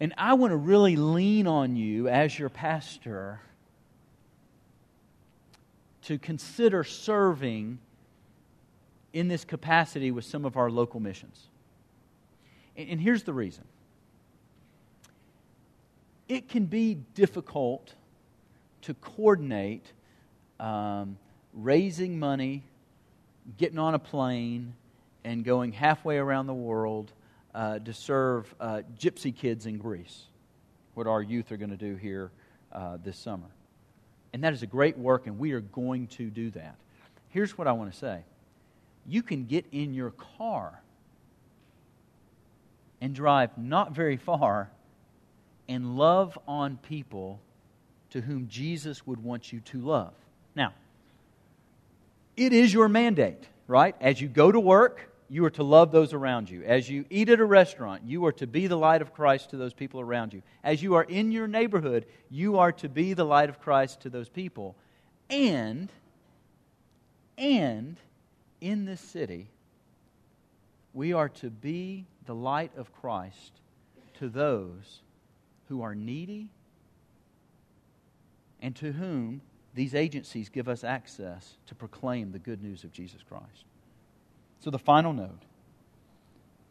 And 0.02 0.16
I 0.18 0.34
want 0.34 0.50
to 0.50 0.58
really 0.58 0.96
lean 0.96 1.46
on 1.46 1.76
you 1.76 2.08
as 2.08 2.38
your 2.38 2.50
pastor 2.50 3.40
to 6.06 6.18
consider 6.18 6.84
serving 6.84 7.78
in 9.14 9.28
this 9.28 9.46
capacity 9.46 10.10
with 10.10 10.26
some 10.26 10.44
of 10.44 10.58
our 10.58 10.72
local 10.72 11.00
missions. 11.00 11.44
And, 12.76 12.90
and 12.90 13.00
here's 13.00 13.22
the 13.22 13.32
reason 13.34 13.64
it 16.28 16.50
can 16.50 16.66
be 16.66 16.96
difficult 17.14 17.94
to 18.82 18.96
coordinate 18.96 19.86
um, 20.60 21.16
raising 21.54 22.18
money, 22.18 22.64
getting 23.60 23.78
on 23.78 23.94
a 23.94 24.00
plane, 24.00 24.74
and 25.24 25.46
going 25.46 25.74
halfway 25.74 26.18
around 26.18 26.48
the 26.48 26.56
world 26.56 27.12
uh, 27.54 27.80
to 27.80 27.94
serve 27.94 28.54
uh, 28.60 28.82
gypsy 29.00 29.36
kids 29.36 29.66
in 29.66 29.78
Greece, 29.78 30.24
what 30.94 31.08
our 31.08 31.22
youth 31.22 31.52
are 31.52 31.58
going 31.58 31.70
to 31.70 31.78
do 31.78 31.96
here 31.96 32.32
uh, 32.72 32.98
this 33.04 33.18
summer. 33.18 33.48
And 34.34 34.44
that 34.44 34.54
is 34.54 34.64
a 34.64 34.68
great 34.68 34.98
work, 34.98 35.28
and 35.28 35.38
we 35.38 35.52
are 35.52 35.62
going 35.62 36.08
to 36.08 36.30
do 36.30 36.50
that. 36.52 36.76
Here's 37.30 37.58
what 37.58 37.68
I 37.68 37.72
want 37.74 37.92
to 37.92 37.98
say 37.98 38.22
you 39.08 39.24
can 39.24 39.46
get 39.46 39.66
in 39.72 39.94
your 39.94 40.12
car 40.12 40.80
and 43.02 43.16
drive 43.16 43.58
not 43.58 43.94
very 43.94 44.18
far 44.18 44.70
and 45.68 45.98
love 45.98 46.38
on 46.48 46.78
people 46.78 47.40
to 48.12 48.22
whom 48.22 48.48
Jesus 48.48 49.08
would 49.08 49.24
want 49.24 49.52
you 49.52 49.60
to 49.62 49.80
love. 49.80 50.14
Now, 50.56 50.74
it 52.38 52.54
is 52.54 52.74
your 52.74 52.90
mandate, 52.90 53.44
right? 53.68 53.96
As 54.00 54.22
you 54.22 54.28
go 54.28 54.52
to 54.52 54.60
work, 54.60 55.11
you 55.32 55.46
are 55.46 55.50
to 55.52 55.63
love 55.63 55.94
those 55.94 56.12
around 56.12 56.50
you. 56.50 56.62
As 56.63 56.89
you 56.89 57.06
eat 57.10 57.30
at 57.30 57.39
a 57.39 57.46
restaurant, 57.46 58.04
you 58.04 58.26
are 58.26 58.34
to 58.34 58.46
be 58.46 58.67
the 58.67 58.76
light 58.76 59.02
of 59.02 59.13
Christ 59.13 59.52
to 59.52 59.58
those 59.58 59.74
people 59.74 60.02
around 60.02 60.34
you. 60.34 60.41
As 60.62 60.84
you 60.84 60.96
are 60.96 61.06
in 61.06 61.32
your 61.32 61.48
neighborhood, 61.48 62.06
you 62.30 62.60
are 62.60 62.74
to 62.74 62.89
be 62.89 63.13
the 63.13 63.24
light 63.24 63.48
of 63.48 63.62
Christ 63.62 64.02
to 64.02 64.10
those 64.10 64.28
people. 64.28 64.76
And, 65.30 65.89
and 67.38 67.96
in 68.60 68.84
this 68.84 69.00
city, 69.00 69.48
we 70.94 71.13
are 71.13 71.30
to 71.30 71.50
be 71.50 72.08
the 72.26 72.36
light 72.36 72.74
of 72.76 72.94
Christ 72.94 73.54
to 74.15 74.28
those 74.28 75.00
who 75.70 75.82
are 75.82 75.96
needy 75.96 76.50
and 78.62 78.76
to 78.76 78.91
whom 78.91 79.39
these 79.74 79.96
agencies 79.96 80.50
give 80.50 80.67
us 80.67 80.84
access 80.84 81.56
to 81.67 81.74
proclaim 81.74 82.34
the 82.34 82.39
good 82.39 82.62
news 82.62 82.84
of 82.84 82.91
Jesus 82.91 83.24
Christ. 83.24 83.63
So, 84.62 84.69
the 84.69 84.80
final 84.80 85.12
note. 85.12 85.41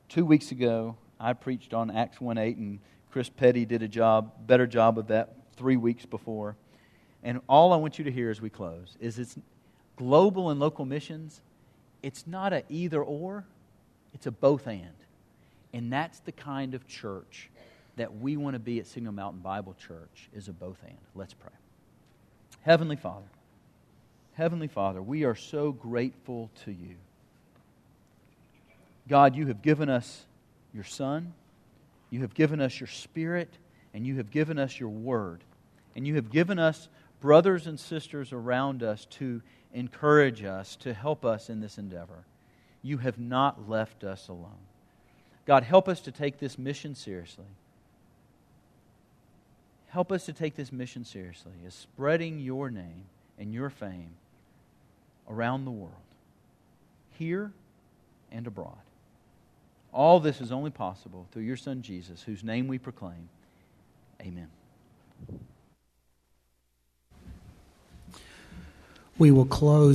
Two 0.09 0.25
weeks 0.25 0.53
ago, 0.53 0.97
I 1.19 1.33
preached 1.33 1.75
on 1.75 1.91
Acts 1.91 2.21
1 2.21 2.39
8, 2.39 2.57
and 2.57 2.79
Chris 3.11 3.29
Petty 3.29 3.65
did 3.65 3.83
a 3.83 3.89
job, 3.89 4.47
better 4.47 4.69
job 4.69 4.97
of 4.97 5.09
that 5.09 5.35
three 5.57 5.77
weeks 5.77 6.07
before. 6.07 6.55
And 7.25 7.41
all 7.49 7.73
I 7.73 7.77
want 7.77 7.99
you 7.99 8.05
to 8.05 8.13
hear 8.13 8.31
as 8.31 8.41
we 8.41 8.49
close 8.49 8.97
is 9.01 9.19
it's 9.19 9.37
global 9.97 10.51
and 10.51 10.61
local 10.61 10.85
missions, 10.85 11.41
it's 12.01 12.29
not 12.29 12.53
a 12.53 12.63
either 12.69 13.03
or, 13.03 13.45
it's 14.15 14.27
a 14.27 14.31
both 14.31 14.69
and. 14.69 14.87
And 15.73 15.93
that's 15.93 16.21
the 16.21 16.33
kind 16.33 16.75
of 16.75 16.87
church 16.87 17.51
that 17.97 18.19
we 18.19 18.37
want 18.37 18.55
to 18.55 18.61
be 18.61 18.79
at 18.79 18.87
Signal 18.87 19.13
Mountain 19.13 19.41
Bible 19.41 19.75
Church 19.75 20.29
is 20.33 20.47
a 20.47 20.53
both 20.53 20.79
and. 20.87 20.97
Let's 21.17 21.35
pray. 21.35 21.51
Heavenly 22.63 22.97
Father, 22.97 23.27
Heavenly 24.35 24.69
Father, 24.69 25.03
we 25.03 25.25
are 25.25 25.35
so 25.35 25.73
grateful 25.73 26.51
to 26.65 26.71
you. 26.71 26.95
God, 29.11 29.35
you 29.35 29.49
have 29.49 29.61
given 29.61 29.91
us 29.91 30.25
your 30.73 30.85
Son, 30.85 31.35
you 32.11 32.21
have 32.21 32.33
given 32.33 32.61
us 32.61 32.79
your 32.79 32.87
Spirit, 32.87 33.49
and 33.93 34.07
you 34.07 34.19
have 34.19 34.31
given 34.31 34.57
us 34.57 34.79
your 34.79 34.89
Word. 34.89 35.43
And 35.97 36.07
you 36.07 36.15
have 36.15 36.31
given 36.31 36.61
us 36.61 36.89
brothers 37.21 37.67
and 37.67 37.79
sisters 37.79 38.33
around 38.33 38.85
us 38.85 39.07
to 39.07 39.43
encourage 39.75 40.45
us, 40.45 40.77
to 40.77 40.95
help 40.95 41.25
us 41.25 41.51
in 41.51 41.59
this 41.59 41.77
endeavor. 41.77 42.25
You 42.83 42.99
have 42.99 43.19
not 43.19 43.69
left 43.69 44.05
us 44.05 44.29
alone. 44.29 44.63
God, 45.45 45.65
help 45.65 45.89
us 45.89 46.01
to 46.03 46.13
take 46.13 46.39
this 46.39 46.57
mission 46.57 46.95
seriously. 46.95 47.51
Help 49.89 50.13
us 50.13 50.25
to 50.27 50.33
take 50.33 50.55
this 50.55 50.71
mission 50.71 51.05
seriously 51.05 51.53
as 51.67 51.75
spreading 51.75 52.39
your 52.39 52.71
name 52.71 53.07
and 53.41 53.53
your 53.53 53.71
fame 53.71 54.11
around 55.29 55.65
the 55.65 55.73
world, 55.73 55.95
here 57.19 57.51
and 58.31 58.47
abroad. 58.47 58.79
All 59.93 60.21
this 60.21 60.41
is 60.41 60.53
only 60.53 60.71
possible 60.71 61.27
through 61.33 61.43
your 61.43 61.57
Son 61.57 61.83
Jesus, 61.83 62.23
whose 62.23 62.45
name 62.45 62.69
we 62.69 62.79
proclaim. 62.79 63.29
Amen. 64.21 64.49
We 69.19 69.31
will 69.31 69.47
close. 69.47 69.89